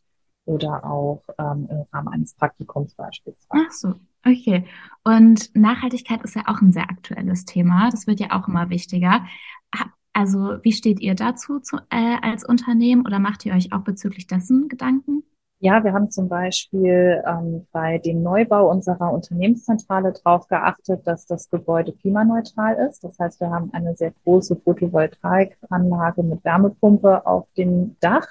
oder 0.48 0.84
auch 0.84 1.22
ähm, 1.38 1.68
im 1.70 1.84
Rahmen 1.92 2.08
eines 2.08 2.34
Praktikums 2.34 2.94
beispielsweise. 2.94 3.66
Ach 3.66 3.72
so, 3.72 3.94
Okay. 4.26 4.64
Und 5.04 5.54
Nachhaltigkeit 5.54 6.22
ist 6.22 6.34
ja 6.34 6.42
auch 6.46 6.61
ein 6.61 6.72
sehr 6.72 6.90
aktuelles 6.90 7.44
Thema. 7.44 7.88
Das 7.90 8.06
wird 8.06 8.20
ja 8.20 8.32
auch 8.32 8.48
immer 8.48 8.68
wichtiger. 8.68 9.24
Also 10.12 10.58
wie 10.62 10.72
steht 10.72 11.00
ihr 11.00 11.14
dazu 11.14 11.61
zu, 11.61 11.76
äh, 11.90 12.16
als 12.22 12.44
Unternehmen 12.44 13.06
oder 13.06 13.20
macht 13.20 13.46
ihr 13.46 13.54
euch 13.54 13.72
auch 13.72 13.82
bezüglich 13.82 14.26
dessen 14.26 14.68
Gedanken? 14.68 15.22
Ja, 15.61 15.82
wir 15.82 15.92
haben 15.92 16.11
zum 16.11 16.28
Beispiel 16.28 17.22
ähm, 17.26 17.66
bei 17.72 17.98
dem 17.98 18.22
Neubau 18.22 18.70
unserer 18.70 19.12
Unternehmenszentrale 19.12 20.12
darauf 20.12 20.46
geachtet, 20.46 21.06
dass 21.06 21.26
das 21.26 21.50
Gebäude 21.50 21.92
klimaneutral 21.92 22.76
ist. 22.88 23.02
Das 23.02 23.18
heißt, 23.18 23.40
wir 23.40 23.50
haben 23.50 23.72
eine 23.72 23.94
sehr 23.96 24.12
große 24.24 24.56
Photovoltaikanlage 24.56 26.22
mit 26.22 26.44
Wärmepumpe 26.44 27.26
auf 27.26 27.48
dem 27.56 27.96
Dach, 28.00 28.26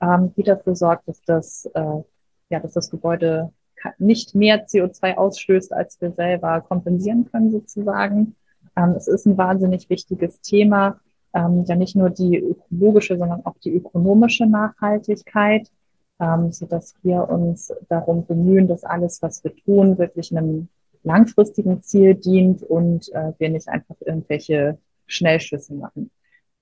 ähm, 0.00 0.32
die 0.36 0.42
dafür 0.42 0.74
sorgt, 0.74 1.08
dass 1.08 1.22
das, 1.24 1.66
äh, 1.74 2.02
ja, 2.50 2.60
dass 2.60 2.72
das 2.72 2.90
Gebäude 2.90 3.52
nicht 3.98 4.34
mehr 4.34 4.66
CO2 4.66 5.16
ausstößt, 5.16 5.72
als 5.72 6.00
wir 6.00 6.12
selber 6.12 6.60
kompensieren 6.62 7.30
können 7.30 7.50
sozusagen. 7.50 8.34
Ähm, 8.76 8.94
es 8.96 9.08
ist 9.08 9.26
ein 9.26 9.36
wahnsinnig 9.36 9.90
wichtiges 9.90 10.40
Thema, 10.40 11.00
ähm, 11.34 11.64
ja 11.66 11.76
nicht 11.76 11.96
nur 11.96 12.10
die 12.10 12.38
ökologische, 12.38 13.18
sondern 13.18 13.44
auch 13.44 13.58
die 13.58 13.74
ökonomische 13.74 14.46
Nachhaltigkeit 14.46 15.70
ähm, 16.20 16.52
so 16.52 16.66
dass 16.66 16.94
wir 17.02 17.28
uns 17.28 17.72
darum 17.88 18.26
bemühen, 18.26 18.68
dass 18.68 18.84
alles, 18.84 19.22
was 19.22 19.42
wir 19.44 19.54
tun, 19.56 19.98
wirklich 19.98 20.36
einem 20.36 20.68
langfristigen 21.02 21.82
Ziel 21.82 22.14
dient 22.14 22.62
und 22.62 23.12
äh, 23.12 23.32
wir 23.38 23.50
nicht 23.50 23.68
einfach 23.68 23.96
irgendwelche 24.00 24.78
Schnellschüsse 25.06 25.74
machen. 25.74 26.10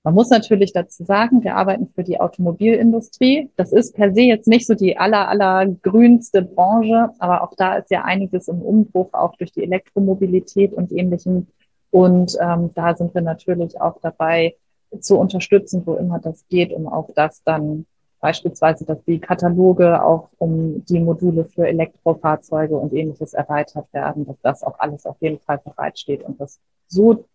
Man 0.03 0.15
muss 0.15 0.29
natürlich 0.29 0.73
dazu 0.73 1.05
sagen, 1.05 1.43
wir 1.43 1.55
arbeiten 1.55 1.87
für 1.87 2.03
die 2.03 2.19
Automobilindustrie. 2.19 3.49
Das 3.55 3.71
ist 3.71 3.95
per 3.95 4.13
se 4.13 4.21
jetzt 4.21 4.47
nicht 4.47 4.67
so 4.67 4.73
die 4.73 4.97
aller, 4.97 5.29
aller 5.29 5.65
grünste 5.81 6.41
Branche, 6.41 7.09
aber 7.19 7.41
auch 7.41 7.53
da 7.55 7.77
ist 7.77 7.89
ja 7.89 8.03
einiges 8.03 8.49
im 8.49 8.61
Umbruch, 8.61 9.13
auch 9.13 9.35
durch 9.37 9.53
die 9.53 9.63
Elektromobilität 9.63 10.73
und 10.73 10.91
ähnlichem. 10.91 11.47
Und 11.89 12.35
ähm, 12.41 12.71
da 12.75 12.95
sind 12.95 13.13
wir 13.13 13.21
natürlich 13.21 13.79
auch 13.79 13.99
dabei 14.01 14.55
zu 14.99 15.17
unterstützen, 15.17 15.83
wo 15.85 15.95
immer 15.95 16.19
das 16.19 16.47
geht, 16.49 16.73
um 16.73 16.87
auch 16.87 17.09
das 17.15 17.41
dann 17.43 17.85
Beispielsweise, 18.23 18.85
dass 18.85 19.03
die 19.03 19.19
Kataloge 19.19 20.01
auch 20.01 20.29
um 20.37 20.85
die 20.85 21.01
Module 21.01 21.43
für 21.43 21.67
Elektrofahrzeuge 21.67 22.73
und 22.73 22.93
ähnliches 22.93 23.33
erweitert 23.33 23.91
werden, 23.91 24.25
dass 24.25 24.39
das 24.39 24.63
auch 24.63 24.79
alles 24.79 25.05
auf 25.05 25.17
jeden 25.19 25.39
Fall 25.39 25.57
bereitsteht 25.57 26.23
und 26.23 26.39
das 26.39 26.61
so 26.87 27.25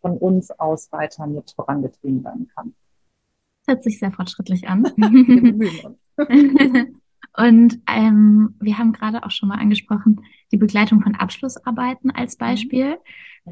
von 0.00 0.18
uns 0.18 0.50
aus 0.50 0.90
weiter 0.92 1.26
mit 1.26 1.50
vorangetrieben 1.52 2.24
werden 2.24 2.48
kann. 2.54 2.74
Hört 3.66 3.82
sich 3.82 3.98
sehr 3.98 4.12
fortschrittlich 4.12 4.68
an. 4.68 4.84
Wir 4.96 5.42
bemühen 5.42 5.80
uns. 5.84 5.98
Und 7.36 7.78
ähm, 7.88 8.56
wir 8.58 8.78
haben 8.78 8.92
gerade 8.92 9.24
auch 9.24 9.30
schon 9.30 9.48
mal 9.48 9.58
angesprochen, 9.58 10.22
die 10.50 10.56
Begleitung 10.56 11.02
von 11.02 11.14
Abschlussarbeiten 11.14 12.10
als 12.10 12.36
mhm. 12.36 12.44
Beispiel. 12.44 12.96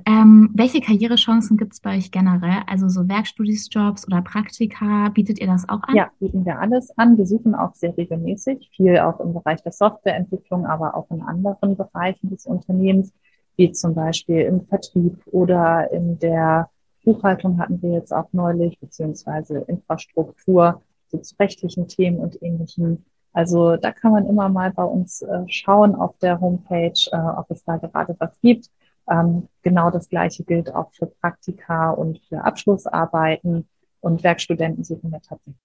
Ähm, 0.05 0.51
welche 0.55 0.81
Karrierechancen 0.81 1.57
gibt 1.57 1.73
es 1.75 1.81
bei 1.81 1.97
euch 1.97 2.11
generell? 2.11 2.63
Also 2.67 2.89
so 2.89 3.09
Werkstudiesjobs 3.09 4.07
oder 4.07 4.23
Praktika, 4.23 5.09
bietet 5.11 5.39
ihr 5.41 5.47
das 5.47 5.69
auch 5.69 5.83
an? 5.85 5.95
Ja, 5.95 6.11
bieten 6.19 6.45
wir 6.45 6.59
alles 6.59 6.97
an. 6.99 7.17
Wir 7.17 7.27
suchen 7.27 7.55
auch 7.55 7.75
sehr 7.75 7.97
regelmäßig, 7.97 8.71
viel 8.75 8.99
auch 8.99 9.21
im 9.21 9.33
Bereich 9.33 9.63
der 9.63 9.73
Softwareentwicklung, 9.73 10.67
aber 10.67 10.97
auch 10.97 11.11
in 11.11 11.23
anderen 11.23 11.77
Bereichen 11.77 12.29
des 12.31 12.45
Unternehmens, 12.45 13.13
wie 13.57 13.73
zum 13.73 13.95
Beispiel 13.95 14.41
im 14.43 14.65
Vertrieb 14.67 15.21
oder 15.27 15.91
in 15.93 16.19
der 16.19 16.71
Buchhaltung 17.05 17.59
hatten 17.59 17.81
wir 17.83 17.93
jetzt 17.93 18.13
auch 18.13 18.29
neulich, 18.33 18.79
beziehungsweise 18.81 19.59
Infrastruktur, 19.59 20.83
so 21.09 21.19
zu 21.19 21.35
rechtlichen 21.39 21.89
Themen 21.89 22.19
und 22.19 22.43
ähnlichen 22.43 23.05
also 23.37 23.77
da 23.77 23.93
kann 23.93 24.13
man 24.13 24.27
immer 24.27 24.49
mal 24.49 24.73
bei 24.73 24.83
uns 24.83 25.21
äh, 25.21 25.45
schauen 25.49 25.95
auf 25.95 26.17
der 26.21 26.41
Homepage, 26.41 26.99
äh, 27.13 27.17
ob 27.19 27.51
es 27.51 27.63
da 27.65 27.77
gerade 27.77 28.17
was 28.19 28.41
gibt. 28.41 28.71
Ähm, 29.11 29.51
genau 29.61 29.91
das 29.91 30.09
Gleiche 30.09 30.43
gilt 30.43 30.75
auch 30.75 30.91
für 30.95 31.05
Praktika 31.05 31.91
und 31.91 32.19
für 32.31 32.43
Abschlussarbeiten 32.43 33.69
und 34.01 34.25
Werkstudenten 34.25 34.85
suchen 34.85 35.13
wir 35.13 35.21
tatsächlich. 35.21 35.61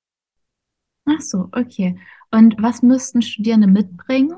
Ach 1.06 1.21
so, 1.21 1.47
okay. 1.54 1.97
Und 2.30 2.62
was 2.62 2.82
müssten 2.82 3.21
Studierende 3.21 3.67
mitbringen, 3.67 4.34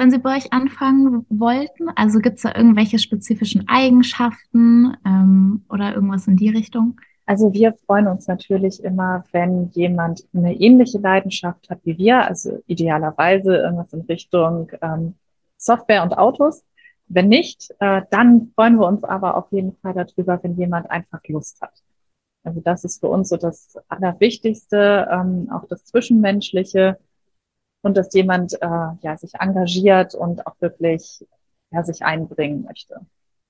wenn 0.00 0.10
sie 0.10 0.18
bei 0.18 0.38
euch 0.38 0.50
anfangen 0.50 1.26
wollten? 1.28 1.90
Also 1.94 2.20
gibt 2.20 2.36
es 2.36 2.42
da 2.42 2.54
irgendwelche 2.54 2.98
spezifischen 2.98 3.68
Eigenschaften 3.68 4.96
ähm, 5.04 5.62
oder 5.68 5.94
irgendwas 5.94 6.26
in 6.26 6.36
die 6.36 6.48
Richtung? 6.48 6.98
Also 7.26 7.52
wir 7.52 7.74
freuen 7.84 8.06
uns 8.06 8.26
natürlich 8.26 8.82
immer, 8.82 9.24
wenn 9.32 9.68
jemand 9.72 10.24
eine 10.34 10.58
ähnliche 10.58 10.98
Leidenschaft 10.98 11.68
hat 11.68 11.80
wie 11.84 11.98
wir, 11.98 12.26
also 12.26 12.62
idealerweise 12.66 13.56
irgendwas 13.56 13.92
in 13.92 14.00
Richtung 14.00 14.72
ähm, 14.80 15.16
Software 15.58 16.02
und 16.02 16.16
Autos. 16.16 16.64
Wenn 17.06 17.28
nicht, 17.28 17.70
äh, 17.80 18.00
dann 18.10 18.52
freuen 18.54 18.80
wir 18.80 18.86
uns 18.86 19.04
aber 19.04 19.36
auf 19.36 19.52
jeden 19.52 19.76
Fall 19.82 19.92
darüber, 19.92 20.42
wenn 20.42 20.56
jemand 20.56 20.90
einfach 20.90 21.20
Lust 21.28 21.60
hat. 21.60 21.74
Also 22.42 22.62
das 22.62 22.84
ist 22.84 23.00
für 23.00 23.08
uns 23.08 23.28
so 23.28 23.36
das 23.36 23.76
Allerwichtigste, 23.88 25.08
ähm, 25.12 25.50
auch 25.52 25.66
das 25.68 25.84
Zwischenmenschliche 25.84 26.96
und 27.82 27.96
dass 27.96 28.12
jemand 28.14 28.54
äh, 28.60 28.66
ja 29.00 29.16
sich 29.16 29.34
engagiert 29.34 30.14
und 30.14 30.46
auch 30.46 30.56
wirklich 30.60 31.24
ja, 31.70 31.82
sich 31.82 32.02
einbringen 32.02 32.64
möchte. 32.64 33.00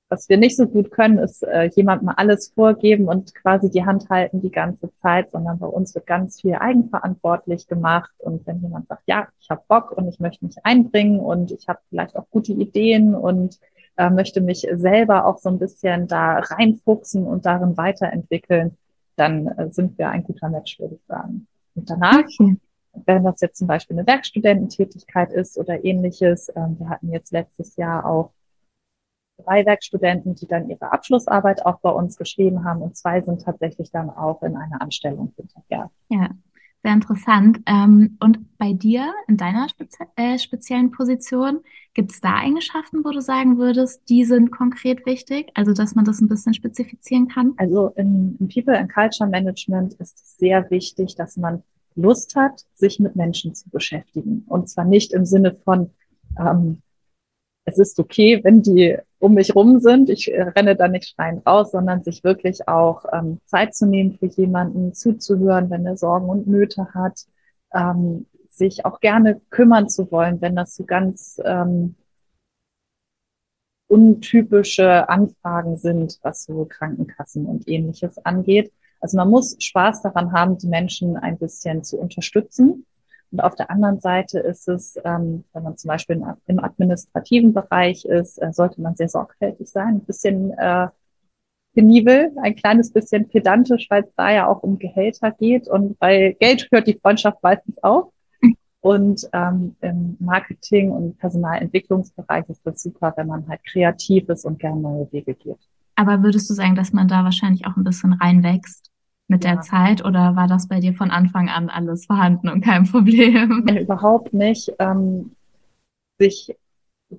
Was 0.08 0.28
wir 0.28 0.38
nicht 0.38 0.56
so 0.56 0.66
gut 0.66 0.90
können, 0.90 1.18
ist 1.18 1.44
äh, 1.44 1.70
jemandem 1.76 2.08
alles 2.08 2.48
vorgeben 2.48 3.06
und 3.06 3.32
quasi 3.32 3.70
die 3.70 3.86
Hand 3.86 4.10
halten 4.10 4.40
die 4.40 4.50
ganze 4.50 4.92
Zeit, 4.94 5.30
sondern 5.30 5.60
bei 5.60 5.68
uns 5.68 5.94
wird 5.94 6.06
ganz 6.06 6.40
viel 6.40 6.56
eigenverantwortlich 6.56 7.68
gemacht. 7.68 8.10
Und 8.18 8.44
wenn 8.44 8.60
jemand 8.60 8.88
sagt, 8.88 9.04
ja, 9.06 9.28
ich 9.38 9.48
habe 9.50 9.62
Bock 9.68 9.92
und 9.92 10.08
ich 10.08 10.18
möchte 10.18 10.44
mich 10.44 10.56
einbringen 10.64 11.20
und 11.20 11.52
ich 11.52 11.68
habe 11.68 11.78
vielleicht 11.88 12.16
auch 12.16 12.28
gute 12.30 12.52
Ideen 12.52 13.14
und 13.14 13.60
äh, 13.96 14.10
möchte 14.10 14.40
mich 14.40 14.66
selber 14.72 15.26
auch 15.26 15.38
so 15.38 15.48
ein 15.48 15.60
bisschen 15.60 16.08
da 16.08 16.40
reinfuchsen 16.40 17.24
und 17.24 17.46
darin 17.46 17.76
weiterentwickeln, 17.76 18.76
dann 19.14 19.46
äh, 19.46 19.70
sind 19.70 19.96
wir 19.96 20.08
ein 20.08 20.24
guter 20.24 20.48
Match, 20.48 20.80
würde 20.80 20.96
ich 20.96 21.06
sagen. 21.06 21.46
Und 21.76 21.88
danach, 21.88 22.18
okay. 22.18 22.56
Wenn 22.92 23.24
das 23.24 23.40
jetzt 23.40 23.58
zum 23.58 23.66
Beispiel 23.66 23.98
eine 23.98 24.06
Werkstudententätigkeit 24.06 25.32
ist 25.32 25.58
oder 25.58 25.84
ähnliches, 25.84 26.48
äh, 26.50 26.66
wir 26.78 26.88
hatten 26.88 27.12
jetzt 27.12 27.32
letztes 27.32 27.76
Jahr 27.76 28.04
auch 28.04 28.32
drei 29.44 29.64
Werkstudenten, 29.64 30.34
die 30.34 30.46
dann 30.46 30.68
ihre 30.68 30.92
Abschlussarbeit 30.92 31.64
auch 31.64 31.80
bei 31.80 31.90
uns 31.90 32.16
geschrieben 32.16 32.64
haben 32.64 32.82
und 32.82 32.96
zwei 32.96 33.20
sind 33.22 33.42
tatsächlich 33.42 33.90
dann 33.90 34.10
auch 34.10 34.42
in 34.42 34.56
einer 34.56 34.82
Anstellung 34.82 35.32
hinterher. 35.36 35.90
Ja, 36.08 36.30
sehr 36.82 36.92
interessant. 36.94 37.60
Ähm, 37.66 38.16
und 38.20 38.56
bei 38.58 38.72
dir, 38.72 39.12
in 39.28 39.36
deiner 39.36 39.68
spezi 39.68 40.04
äh, 40.16 40.38
speziellen 40.38 40.90
Position, 40.90 41.60
gibt 41.94 42.12
es 42.12 42.20
da 42.20 42.36
Eigenschaften, 42.36 43.04
wo 43.04 43.10
du 43.10 43.20
sagen 43.20 43.58
würdest, 43.58 44.08
die 44.08 44.24
sind 44.24 44.50
konkret 44.50 45.04
wichtig? 45.04 45.50
Also, 45.54 45.72
dass 45.74 45.94
man 45.94 46.04
das 46.04 46.20
ein 46.20 46.28
bisschen 46.28 46.54
spezifizieren 46.54 47.28
kann? 47.28 47.52
Also, 47.58 47.88
im, 47.96 48.36
im 48.40 48.48
People 48.48 48.78
and 48.78 48.92
Culture 48.92 49.28
Management 49.28 49.94
ist 49.94 50.22
es 50.22 50.38
sehr 50.38 50.70
wichtig, 50.70 51.16
dass 51.16 51.36
man 51.36 51.62
Lust 51.94 52.36
hat, 52.36 52.64
sich 52.72 53.00
mit 53.00 53.16
Menschen 53.16 53.54
zu 53.54 53.68
beschäftigen. 53.70 54.44
Und 54.48 54.68
zwar 54.68 54.84
nicht 54.84 55.12
im 55.12 55.24
Sinne 55.24 55.56
von, 55.64 55.90
ähm, 56.38 56.82
es 57.64 57.78
ist 57.78 57.98
okay, 57.98 58.40
wenn 58.42 58.62
die 58.62 58.96
um 59.18 59.34
mich 59.34 59.54
rum 59.54 59.80
sind. 59.80 60.08
Ich 60.08 60.32
äh, 60.32 60.42
renne 60.42 60.76
da 60.76 60.88
nicht 60.88 61.10
schreiend 61.10 61.46
raus, 61.46 61.70
sondern 61.72 62.02
sich 62.02 62.24
wirklich 62.24 62.68
auch 62.68 63.04
ähm, 63.12 63.38
Zeit 63.44 63.74
zu 63.74 63.86
nehmen 63.86 64.16
für 64.18 64.26
jemanden, 64.26 64.94
zuzuhören, 64.94 65.70
wenn 65.70 65.86
er 65.86 65.96
Sorgen 65.96 66.28
und 66.28 66.46
Nöte 66.46 66.94
hat, 66.94 67.26
ähm, 67.72 68.26
sich 68.48 68.84
auch 68.84 69.00
gerne 69.00 69.40
kümmern 69.50 69.88
zu 69.88 70.10
wollen, 70.10 70.40
wenn 70.40 70.56
das 70.56 70.74
so 70.74 70.84
ganz 70.84 71.40
ähm, 71.44 71.94
untypische 73.88 75.08
Anfragen 75.08 75.76
sind, 75.76 76.18
was 76.22 76.44
so 76.44 76.64
Krankenkassen 76.64 77.46
und 77.46 77.68
ähnliches 77.68 78.24
angeht. 78.24 78.72
Also 79.00 79.16
man 79.16 79.30
muss 79.30 79.56
Spaß 79.58 80.02
daran 80.02 80.32
haben, 80.32 80.58
die 80.58 80.68
Menschen 80.68 81.16
ein 81.16 81.38
bisschen 81.38 81.84
zu 81.84 81.98
unterstützen 81.98 82.84
und 83.32 83.40
auf 83.40 83.54
der 83.54 83.70
anderen 83.70 84.00
Seite 84.00 84.40
ist 84.40 84.68
es, 84.68 84.98
ähm, 85.04 85.44
wenn 85.52 85.62
man 85.62 85.76
zum 85.76 85.88
Beispiel 85.88 86.22
im 86.46 86.58
administrativen 86.58 87.52
Bereich 87.54 88.04
ist, 88.04 88.38
äh, 88.38 88.52
sollte 88.52 88.80
man 88.80 88.96
sehr 88.96 89.08
sorgfältig 89.08 89.68
sein, 89.68 89.96
ein 89.96 90.04
bisschen 90.04 90.52
äh, 90.58 90.88
penibel, 91.74 92.32
ein 92.42 92.56
kleines 92.56 92.92
bisschen 92.92 93.28
pedantisch, 93.28 93.86
weil 93.88 94.02
es 94.02 94.12
da 94.16 94.32
ja 94.32 94.48
auch 94.48 94.62
um 94.64 94.78
Gehälter 94.78 95.30
geht 95.30 95.68
und 95.68 95.98
bei 96.00 96.36
Geld 96.40 96.68
hört 96.72 96.88
die 96.88 96.98
Freundschaft 97.00 97.42
meistens 97.42 97.80
auf. 97.82 98.12
Und 98.82 99.28
ähm, 99.34 99.76
im 99.82 100.16
Marketing- 100.20 100.90
und 100.90 101.18
Personalentwicklungsbereich 101.18 102.48
ist 102.48 102.66
das 102.66 102.82
super, 102.82 103.12
wenn 103.14 103.26
man 103.26 103.46
halt 103.46 103.62
kreativ 103.62 104.26
ist 104.30 104.46
und 104.46 104.58
gerne 104.58 104.80
neue 104.80 105.12
Wege 105.12 105.34
geht. 105.34 105.58
Aber 105.94 106.22
würdest 106.22 106.48
du 106.48 106.54
sagen, 106.54 106.74
dass 106.74 106.92
man 106.92 107.08
da 107.08 107.24
wahrscheinlich 107.24 107.66
auch 107.66 107.76
ein 107.76 107.84
bisschen 107.84 108.12
reinwächst? 108.12 108.90
mit 109.30 109.44
ja. 109.44 109.52
der 109.54 109.60
Zeit 109.62 110.04
oder 110.04 110.34
war 110.34 110.48
das 110.48 110.66
bei 110.66 110.80
dir 110.80 110.92
von 110.92 111.12
Anfang 111.12 111.48
an 111.48 111.70
alles 111.70 112.04
vorhanden 112.04 112.48
und 112.48 112.62
kein 112.62 112.84
Problem? 112.84 113.62
Nee, 113.64 113.80
überhaupt 113.82 114.34
nicht. 114.34 114.72
Ähm, 114.80 115.36
sich 116.18 116.56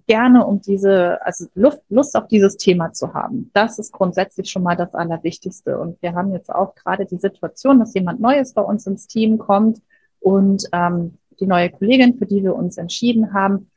gerne 0.07 0.45
um 0.45 0.62
diese, 0.62 1.25
also 1.25 1.47
Lust, 1.55 1.84
Lust 1.89 2.15
auf 2.17 2.27
dieses 2.27 2.57
Thema 2.57 2.91
zu 2.91 3.13
haben. 3.13 3.49
Das 3.53 3.79
ist 3.79 3.93
grundsätzlich 3.93 4.49
schon 4.49 4.63
mal 4.63 4.75
das 4.75 4.93
Allerwichtigste. 4.93 5.77
Und 5.79 6.01
wir 6.01 6.13
haben 6.13 6.34
jetzt 6.34 6.53
auch 6.53 6.75
gerade 6.75 7.05
die 7.05 7.17
Situation, 7.17 7.79
dass 7.79 7.93
jemand 7.93 8.19
Neues 8.19 8.53
bei 8.53 8.62
uns 8.62 8.86
ins 8.88 9.07
Team 9.07 9.38
kommt 9.38 9.81
und 10.19 10.65
ähm, 10.73 11.17
die 11.39 11.47
neue 11.47 11.69
Kollegin, 11.69 12.17
für 12.17 12.25
die 12.25 12.43
wir 12.43 12.55
uns 12.55 12.77
entschieden 12.77 13.34
haben, 13.34 13.69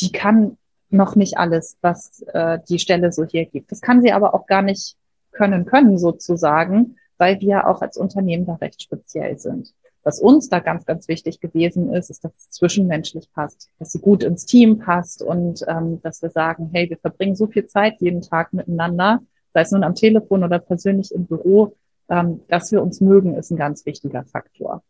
die 0.00 0.10
kann 0.10 0.56
noch 0.92 1.16
nicht 1.16 1.38
alles, 1.38 1.76
was 1.80 2.22
äh, 2.32 2.58
die 2.68 2.78
Stelle 2.78 3.12
so 3.12 3.24
hier 3.24 3.46
gibt. 3.46 3.72
Das 3.72 3.80
kann 3.80 4.02
sie 4.02 4.12
aber 4.12 4.34
auch 4.34 4.46
gar 4.46 4.62
nicht 4.62 4.96
können 5.32 5.64
können 5.64 5.98
sozusagen, 5.98 6.96
weil 7.18 7.40
wir 7.40 7.66
auch 7.66 7.82
als 7.82 7.96
Unternehmen 7.96 8.46
da 8.46 8.54
recht 8.54 8.82
speziell 8.82 9.38
sind. 9.38 9.74
Was 10.04 10.18
uns 10.18 10.48
da 10.48 10.58
ganz, 10.58 10.84
ganz 10.84 11.06
wichtig 11.06 11.40
gewesen 11.40 11.92
ist, 11.94 12.10
ist, 12.10 12.24
dass 12.24 12.36
es 12.36 12.50
zwischenmenschlich 12.50 13.32
passt, 13.32 13.68
dass 13.78 13.92
sie 13.92 14.00
gut 14.00 14.24
ins 14.24 14.46
Team 14.46 14.78
passt 14.78 15.22
und 15.22 15.64
ähm, 15.68 16.02
dass 16.02 16.22
wir 16.22 16.30
sagen, 16.30 16.70
hey, 16.72 16.90
wir 16.90 16.98
verbringen 16.98 17.36
so 17.36 17.46
viel 17.46 17.66
Zeit 17.66 18.00
jeden 18.00 18.20
Tag 18.20 18.52
miteinander, 18.52 19.20
sei 19.54 19.60
es 19.60 19.70
nun 19.70 19.84
am 19.84 19.94
Telefon 19.94 20.42
oder 20.42 20.58
persönlich 20.58 21.14
im 21.14 21.26
Büro, 21.26 21.76
ähm, 22.08 22.40
dass 22.48 22.72
wir 22.72 22.82
uns 22.82 23.00
mögen, 23.00 23.36
ist 23.36 23.50
ein 23.50 23.56
ganz 23.56 23.86
wichtiger 23.86 24.24
Faktor. 24.24 24.82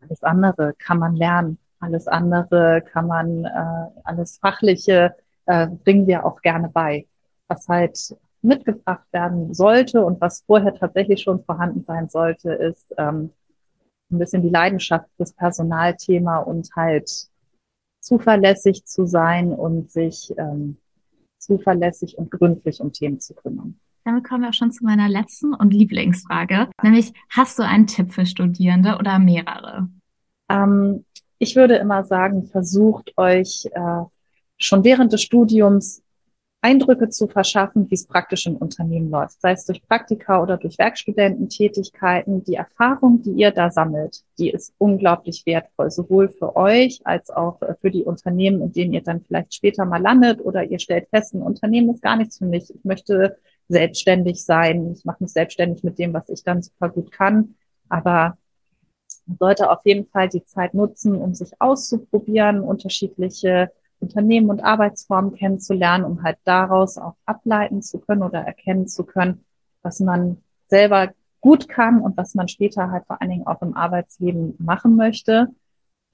Alles 0.00 0.22
andere 0.22 0.74
kann 0.78 0.98
man 0.98 1.16
lernen, 1.16 1.58
alles 1.84 2.08
andere 2.08 2.82
kann 2.82 3.06
man, 3.06 3.44
äh, 3.44 4.00
alles 4.04 4.38
Fachliche 4.38 5.14
äh, 5.46 5.68
bringen 5.68 6.06
wir 6.06 6.24
auch 6.24 6.40
gerne 6.40 6.68
bei. 6.68 7.06
Was 7.48 7.68
halt 7.68 8.16
mitgebracht 8.42 9.06
werden 9.12 9.54
sollte 9.54 10.04
und 10.04 10.20
was 10.20 10.42
vorher 10.46 10.74
tatsächlich 10.74 11.22
schon 11.22 11.44
vorhanden 11.44 11.82
sein 11.82 12.08
sollte, 12.08 12.52
ist 12.52 12.94
ähm, 12.98 13.30
ein 14.10 14.18
bisschen 14.18 14.42
die 14.42 14.48
Leidenschaft 14.48 15.08
fürs 15.16 15.32
Personalthema 15.32 16.38
und 16.38 16.70
halt 16.74 17.28
zuverlässig 18.00 18.84
zu 18.84 19.06
sein 19.06 19.52
und 19.52 19.90
sich 19.90 20.32
ähm, 20.36 20.76
zuverlässig 21.38 22.18
und 22.18 22.30
gründlich 22.30 22.80
um 22.80 22.92
Themen 22.92 23.20
zu 23.20 23.34
kümmern. 23.34 23.78
Damit 24.04 24.24
kommen 24.24 24.42
wir 24.42 24.50
auch 24.50 24.54
schon 24.54 24.72
zu 24.72 24.84
meiner 24.84 25.08
letzten 25.08 25.54
und 25.54 25.72
Lieblingsfrage, 25.72 26.68
nämlich 26.82 27.12
hast 27.30 27.58
du 27.58 27.62
einen 27.62 27.86
Tipp 27.86 28.12
für 28.12 28.26
Studierende 28.26 28.96
oder 28.98 29.18
mehrere? 29.18 29.88
Ähm, 30.50 31.04
ich 31.38 31.56
würde 31.56 31.76
immer 31.76 32.04
sagen, 32.04 32.44
versucht 32.46 33.12
euch 33.16 33.68
äh, 33.72 34.02
schon 34.56 34.84
während 34.84 35.12
des 35.12 35.22
Studiums 35.22 36.02
Eindrücke 36.64 37.10
zu 37.10 37.28
verschaffen, 37.28 37.90
wie 37.90 37.94
es 37.94 38.06
praktisch 38.06 38.46
im 38.46 38.56
Unternehmen 38.56 39.10
läuft, 39.10 39.38
sei 39.42 39.52
es 39.52 39.66
durch 39.66 39.86
Praktika 39.86 40.42
oder 40.42 40.56
durch 40.56 40.78
Werkstudententätigkeiten. 40.78 42.42
Die 42.44 42.54
Erfahrung, 42.54 43.20
die 43.20 43.32
ihr 43.32 43.50
da 43.50 43.70
sammelt, 43.70 44.22
die 44.38 44.48
ist 44.48 44.72
unglaublich 44.78 45.44
wertvoll, 45.44 45.90
sowohl 45.90 46.30
für 46.30 46.56
euch 46.56 47.02
als 47.04 47.28
auch 47.28 47.58
für 47.82 47.90
die 47.90 48.04
Unternehmen, 48.04 48.62
in 48.62 48.72
denen 48.72 48.94
ihr 48.94 49.02
dann 49.02 49.20
vielleicht 49.20 49.52
später 49.52 49.84
mal 49.84 50.00
landet 50.00 50.40
oder 50.42 50.64
ihr 50.64 50.78
stellt 50.78 51.06
fest, 51.10 51.34
ein 51.34 51.42
Unternehmen 51.42 51.90
ist 51.90 52.00
gar 52.00 52.16
nichts 52.16 52.38
für 52.38 52.46
mich. 52.46 52.74
Ich 52.74 52.82
möchte 52.82 53.36
selbstständig 53.68 54.42
sein. 54.42 54.90
Ich 54.96 55.04
mache 55.04 55.22
mich 55.22 55.32
selbstständig 55.32 55.84
mit 55.84 55.98
dem, 55.98 56.14
was 56.14 56.30
ich 56.30 56.44
dann 56.44 56.62
super 56.62 56.88
gut 56.88 57.12
kann. 57.12 57.56
Aber 57.90 58.38
man 59.26 59.38
sollte 59.38 59.70
auf 59.70 59.80
jeden 59.84 60.06
Fall 60.06 60.28
die 60.28 60.44
Zeit 60.44 60.74
nutzen, 60.74 61.16
um 61.16 61.34
sich 61.34 61.52
auszuprobieren, 61.60 62.60
unterschiedliche 62.60 63.70
Unternehmen 64.00 64.50
und 64.50 64.62
Arbeitsformen 64.62 65.34
kennenzulernen, 65.34 66.04
um 66.04 66.22
halt 66.22 66.38
daraus 66.44 66.98
auch 66.98 67.14
ableiten 67.24 67.82
zu 67.82 67.98
können 67.98 68.22
oder 68.22 68.40
erkennen 68.40 68.86
zu 68.86 69.04
können, 69.04 69.44
was 69.82 70.00
man 70.00 70.38
selber 70.66 71.12
gut 71.40 71.68
kann 71.68 72.00
und 72.00 72.16
was 72.16 72.34
man 72.34 72.48
später 72.48 72.90
halt 72.90 73.06
vor 73.06 73.20
allen 73.20 73.30
Dingen 73.30 73.46
auch 73.46 73.62
im 73.62 73.76
Arbeitsleben 73.76 74.56
machen 74.58 74.96
möchte. 74.96 75.48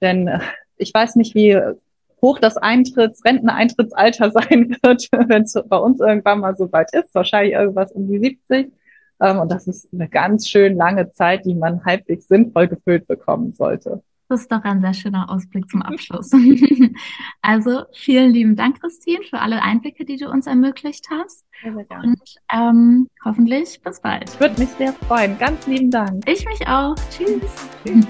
Denn 0.01 0.27
äh, 0.27 0.39
ich 0.77 0.93
weiß 0.93 1.15
nicht, 1.15 1.35
wie 1.35 1.57
hoch 2.21 2.39
das 2.39 2.57
Eintritts, 2.57 3.25
Renteneintrittsalter 3.25 4.31
sein 4.31 4.77
wird, 4.83 5.09
wenn 5.11 5.43
es 5.43 5.53
bei 5.53 5.77
uns 5.77 5.99
irgendwann 5.99 6.39
mal 6.39 6.55
so 6.55 6.71
weit 6.71 6.93
ist, 6.93 7.13
wahrscheinlich 7.15 7.53
irgendwas 7.53 7.91
um 7.91 8.07
die 8.07 8.19
70. 8.19 8.71
Ähm, 9.21 9.39
und 9.39 9.51
das 9.51 9.67
ist 9.67 9.93
eine 9.93 10.09
ganz 10.09 10.49
schön 10.49 10.75
lange 10.75 11.09
Zeit, 11.11 11.45
die 11.45 11.55
man 11.55 11.85
halbwegs 11.85 12.27
sinnvoll 12.27 12.67
gefüllt 12.67 13.07
bekommen 13.07 13.51
sollte. 13.51 14.03
Das 14.31 14.41
ist 14.41 14.51
doch 14.51 14.63
ein 14.63 14.79
sehr 14.79 14.93
schöner 14.93 15.29
Ausblick 15.29 15.69
zum 15.69 15.81
Abschluss. 15.81 16.31
also 17.41 17.83
vielen 17.93 18.31
lieben 18.31 18.55
Dank, 18.55 18.79
Christine, 18.79 19.23
für 19.29 19.39
alle 19.39 19.61
Einblicke, 19.61 20.05
die 20.05 20.15
du 20.15 20.29
uns 20.29 20.47
ermöglicht 20.47 21.07
hast. 21.11 21.43
Sehr, 21.61 21.73
sehr 21.73 21.83
gerne. 21.83 22.07
Und 22.07 22.35
ähm, 22.51 23.07
hoffentlich 23.25 23.81
bis 23.83 23.99
bald. 23.99 24.29
Ich 24.29 24.39
würde 24.39 24.57
mich 24.57 24.69
sehr 24.69 24.93
freuen. 24.93 25.37
Ganz 25.37 25.67
lieben 25.67 25.91
Dank. 25.91 26.23
Ich 26.29 26.45
mich 26.45 26.65
auch. 26.65 26.95
Tschüss. 27.09 27.41
Tschüss. 27.85 28.07